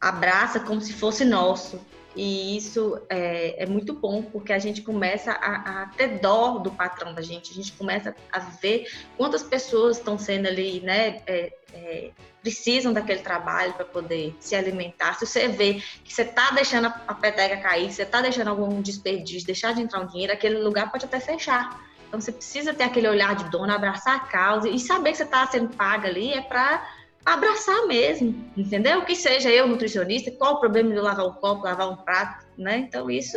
abraça 0.00 0.60
como 0.60 0.80
se 0.80 0.92
fosse 0.92 1.24
nosso. 1.24 1.80
E 2.16 2.56
isso 2.56 2.98
é, 3.10 3.62
é, 3.62 3.66
muito 3.66 3.92
bom, 3.92 4.22
porque 4.22 4.50
a 4.50 4.58
gente 4.58 4.80
começa 4.80 5.32
a, 5.32 5.82
a, 5.82 5.86
ter 5.88 6.18
dó 6.18 6.56
do 6.58 6.70
patrão 6.70 7.12
da 7.12 7.20
gente, 7.20 7.52
a 7.52 7.54
gente 7.54 7.72
começa 7.72 8.16
a 8.32 8.38
ver 8.38 8.86
quantas 9.18 9.42
pessoas 9.42 9.98
estão 9.98 10.16
sendo 10.18 10.48
ali, 10.48 10.80
né, 10.80 11.20
é, 11.26 11.52
é, 11.74 12.10
precisam 12.40 12.90
daquele 12.90 13.20
trabalho 13.20 13.74
para 13.74 13.84
poder 13.84 14.34
se 14.40 14.56
alimentar. 14.56 15.18
Se 15.18 15.26
você 15.26 15.46
vê 15.46 15.74
que 16.02 16.10
você 16.10 16.22
está 16.22 16.52
deixando 16.52 16.86
a, 16.86 17.02
a 17.06 17.14
peteca 17.14 17.58
cair, 17.58 17.92
você 17.92 18.02
está 18.02 18.22
deixando 18.22 18.48
algum 18.48 18.80
desperdício, 18.80 19.46
deixar 19.46 19.74
de 19.74 19.82
entrar 19.82 20.00
um 20.00 20.06
dinheiro, 20.06 20.32
aquele 20.32 20.58
lugar 20.58 20.90
pode 20.90 21.04
até 21.04 21.20
fechar. 21.20 21.78
Então 22.08 22.20
você 22.20 22.32
precisa 22.32 22.72
ter 22.72 22.84
aquele 22.84 23.08
olhar 23.08 23.34
de 23.34 23.50
dono, 23.50 23.72
abraçar 23.72 24.16
a 24.16 24.20
causa 24.20 24.68
e 24.68 24.78
saber 24.78 25.10
que 25.10 25.18
você 25.18 25.24
está 25.24 25.46
sendo 25.46 25.74
paga 25.76 26.08
ali 26.08 26.32
é 26.32 26.40
para 26.40 26.86
abraçar 27.24 27.86
mesmo, 27.86 28.48
entendeu? 28.56 29.04
Que 29.04 29.16
seja 29.16 29.50
eu 29.50 29.66
nutricionista, 29.66 30.30
qual 30.30 30.54
o 30.54 30.60
problema 30.60 30.90
de 30.90 31.00
lavar 31.00 31.26
um 31.26 31.32
copo, 31.32 31.64
lavar 31.64 31.90
um 31.90 31.96
prato, 31.96 32.46
né? 32.56 32.78
Então 32.78 33.10
isso, 33.10 33.36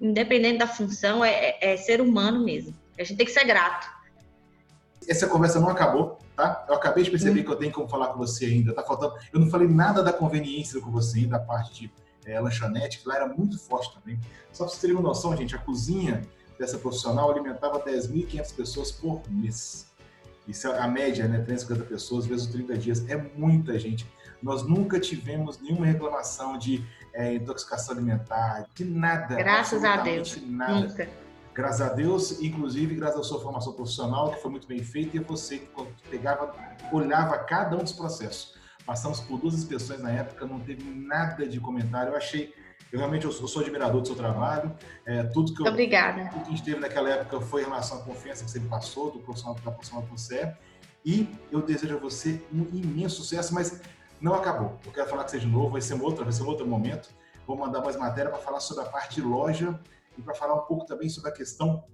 independente 0.00 0.58
da 0.58 0.66
função, 0.66 1.22
é, 1.22 1.30
é, 1.60 1.74
é 1.74 1.76
ser 1.76 2.00
humano 2.00 2.42
mesmo. 2.42 2.74
A 2.98 3.04
gente 3.04 3.18
tem 3.18 3.26
que 3.26 3.32
ser 3.32 3.44
grato. 3.44 3.86
Essa 5.06 5.26
conversa 5.26 5.60
não 5.60 5.68
acabou, 5.68 6.18
tá? 6.34 6.64
Eu 6.68 6.74
acabei 6.74 7.04
de 7.04 7.10
perceber 7.10 7.40
hum. 7.40 7.44
que 7.44 7.50
eu 7.50 7.56
tenho 7.56 7.72
como 7.72 7.88
falar 7.88 8.08
com 8.08 8.18
você 8.18 8.46
ainda. 8.46 8.74
Tá 8.74 8.82
faltando. 8.82 9.14
Eu 9.32 9.40
não 9.40 9.50
falei 9.50 9.68
nada 9.68 10.02
da 10.02 10.12
conveniência 10.12 10.80
com 10.80 10.90
você, 10.90 11.26
da 11.26 11.38
parte 11.38 11.72
de 11.72 11.92
é, 12.24 12.40
lanchonete, 12.40 13.00
que 13.00 13.08
lá 13.08 13.16
era 13.16 13.26
muito 13.26 13.58
forte 13.58 13.92
também. 13.94 14.18
Só 14.52 14.64
para 14.64 14.70
vocês 14.70 14.80
terem 14.80 14.96
uma 14.96 15.02
noção, 15.02 15.36
gente, 15.36 15.54
a 15.54 15.58
cozinha 15.58 16.22
dessa 16.60 16.76
profissional 16.76 17.30
alimentava 17.30 17.82
10.500 17.82 18.54
pessoas 18.54 18.92
por 18.92 19.22
mês. 19.30 19.90
Isso 20.46 20.68
é 20.68 20.78
a 20.78 20.86
média, 20.86 21.26
né? 21.26 21.38
350 21.38 21.84
pessoas 21.88 22.26
vezes 22.26 22.46
30 22.48 22.76
dias. 22.76 23.08
É 23.08 23.16
muita 23.16 23.78
gente. 23.78 24.06
Nós 24.42 24.62
nunca 24.62 25.00
tivemos 25.00 25.58
nenhuma 25.58 25.86
reclamação 25.86 26.58
de 26.58 26.84
é, 27.14 27.34
intoxicação 27.34 27.94
alimentar, 27.94 28.66
de 28.74 28.84
nada. 28.84 29.36
Graças 29.36 29.84
a 29.84 29.96
Deus. 29.96 30.38
Nada. 30.46 30.80
Nunca. 30.80 31.08
Graças 31.54 31.80
a 31.80 31.92
Deus, 31.92 32.40
inclusive 32.40 32.94
graças 32.94 33.20
à 33.20 33.24
sua 33.24 33.40
formação 33.40 33.72
profissional, 33.72 34.30
que 34.30 34.40
foi 34.40 34.50
muito 34.50 34.68
bem 34.68 34.82
feita, 34.82 35.16
e 35.16 35.20
você 35.20 35.58
que 35.58 35.68
pegava, 36.10 36.54
olhava 36.92 37.38
cada 37.38 37.76
um 37.76 37.80
dos 37.82 37.92
processos. 37.92 38.54
Passamos 38.86 39.20
por 39.20 39.38
duas 39.38 39.54
inspeções 39.54 40.00
na 40.00 40.10
época, 40.10 40.46
não 40.46 40.60
teve 40.60 40.82
nada 40.84 41.46
de 41.46 41.58
comentário. 41.58 42.12
Eu 42.12 42.16
achei 42.16 42.54
eu 42.92 42.98
realmente 42.98 43.24
eu 43.24 43.32
sou, 43.32 43.42
eu 43.42 43.48
sou 43.48 43.62
admirador 43.62 44.00
do 44.00 44.06
seu 44.06 44.16
trabalho. 44.16 44.74
É, 45.06 45.22
tudo 45.24 45.54
que 45.54 45.62
eu, 45.62 45.66
Obrigada. 45.66 46.28
Tudo 46.30 46.42
que 46.42 46.48
a 46.48 46.50
gente 46.50 46.62
teve 46.64 46.80
naquela 46.80 47.08
época 47.10 47.40
foi 47.40 47.62
em 47.62 47.64
relação 47.64 47.98
à 47.98 48.02
confiança 48.02 48.44
que 48.44 48.50
você 48.50 48.58
me 48.58 48.68
passou, 48.68 49.10
do 49.10 49.20
profissional, 49.20 49.54
da 49.54 49.70
profissional 49.70 50.04
que 50.04 50.10
você 50.10 50.36
é. 50.36 50.56
E 51.04 51.28
eu 51.50 51.62
desejo 51.62 51.96
a 51.96 52.00
você 52.00 52.42
um 52.52 52.66
imenso 52.72 53.16
sucesso, 53.16 53.54
mas 53.54 53.80
não 54.20 54.34
acabou. 54.34 54.78
Eu 54.84 54.92
quero 54.92 55.08
falar 55.08 55.22
com 55.22 55.30
você 55.30 55.38
de 55.38 55.46
novo, 55.46 55.70
vai 55.70 55.80
ser 55.80 55.94
um 55.94 56.02
outro, 56.02 56.24
vai 56.24 56.32
ser 56.32 56.42
um 56.42 56.48
outro 56.48 56.66
momento. 56.66 57.10
Vou 57.46 57.56
mandar 57.56 57.80
mais 57.80 57.96
matéria 57.96 58.30
para 58.30 58.40
falar 58.40 58.60
sobre 58.60 58.84
a 58.84 58.88
parte 58.88 59.16
de 59.16 59.22
loja 59.22 59.78
e 60.18 60.22
para 60.22 60.34
falar 60.34 60.54
um 60.54 60.66
pouco 60.66 60.84
também 60.84 61.08
sobre 61.08 61.30
a 61.30 61.32
questão 61.32 61.84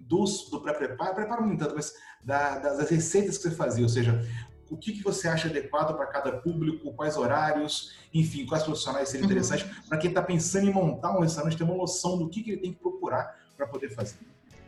dos, 0.00 0.50
do 0.50 0.60
pré-preparo, 0.60 1.14
preparo 1.14 1.46
não 1.46 1.56
tanto, 1.56 1.74
mas 1.74 1.94
da, 2.22 2.58
das 2.58 2.90
receitas 2.90 3.36
que 3.36 3.44
você 3.44 3.50
fazia, 3.50 3.82
ou 3.82 3.88
seja, 3.88 4.20
o 4.70 4.76
que, 4.76 4.92
que 4.92 5.02
você 5.02 5.28
acha 5.28 5.48
adequado 5.48 5.96
para 5.96 6.06
cada 6.06 6.32
público, 6.32 6.92
quais 6.92 7.16
horários, 7.16 7.94
enfim, 8.12 8.46
quais 8.46 8.62
profissionais 8.62 9.08
seriam 9.08 9.26
uhum. 9.26 9.32
interessantes 9.32 9.66
para 9.88 9.98
quem 9.98 10.08
está 10.08 10.22
pensando 10.22 10.68
em 10.68 10.72
montar 10.72 11.16
um 11.16 11.20
restaurante, 11.20 11.56
ter 11.56 11.64
uma 11.64 11.76
noção 11.76 12.18
do 12.18 12.28
que, 12.28 12.42
que 12.42 12.52
ele 12.52 12.60
tem 12.60 12.72
que 12.72 12.80
procurar 12.80 13.38
para 13.56 13.66
poder 13.66 13.90
fazer. 13.90 14.16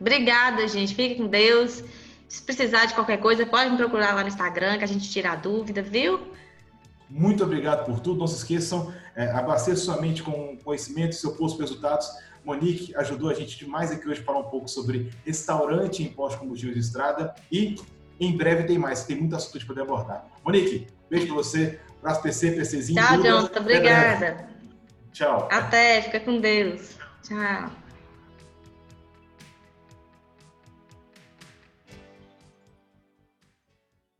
Obrigada, 0.01 0.67
gente. 0.69 0.95
Fique 0.95 1.17
com 1.17 1.27
Deus. 1.27 1.83
Se 2.29 2.43
precisar 2.43 2.87
de 2.87 2.95
qualquer 2.95 3.19
coisa, 3.19 3.47
pode 3.47 3.71
me 3.71 3.77
procurar 3.77 4.15
lá 4.15 4.23
no 4.23 4.29
Instagram, 4.29 4.79
que 4.79 4.85
a 4.85 4.89
gente 4.89 5.11
tira 5.11 5.33
a 5.33 5.37
dúvida, 5.37 5.81
viu? 5.81 6.21
Muito 7.09 7.45
obrigado 7.45 7.87
por 7.87 8.01
tudo. 8.01 8.19
Não 8.19 8.27
se 8.27 8.37
esqueçam, 8.37 8.93
é, 9.15 9.31
abasteça 9.31 9.85
sua 9.85 10.01
mente 10.01 10.23
com 10.23 10.57
conhecimento 10.59 11.13
e 11.13 11.15
seu 11.15 11.37
posto 11.37 11.61
resultados. 11.61 12.09
Monique 12.45 12.95
ajudou 12.97 13.31
a 13.31 13.35
gente 13.35 13.59
demais 13.59 13.91
aqui 13.91 14.09
hoje 14.09 14.23
para 14.23 14.35
falar 14.35 14.47
um 14.47 14.51
pouco 14.51 14.69
sobre 14.69 15.11
restaurante 15.25 16.03
em 16.03 16.09
pós-combustível 16.09 16.75
de 16.75 16.81
estrada 16.81 17.35
e 17.51 17.77
em 18.21 18.37
breve 18.37 18.65
tem 18.65 18.79
mais, 18.79 19.05
tem 19.05 19.17
muito 19.17 19.37
assunto 19.37 19.67
poder 19.67 19.83
abordar. 19.83 20.27
Monique, 20.45 20.87
beijo 21.11 21.27
pra 21.27 21.37
você. 21.37 21.79
Abraço 22.01 22.23
PC, 22.23 22.53
PCzinho. 22.53 23.03
Tchau, 23.03 23.23
Jonathan. 23.23 23.61
Obrigada. 23.61 24.49
Tchau. 25.13 25.49
Até, 25.51 26.03
fica 26.03 26.21
com 26.21 26.41
Deus. 26.41 26.97
Tchau. 27.23 27.71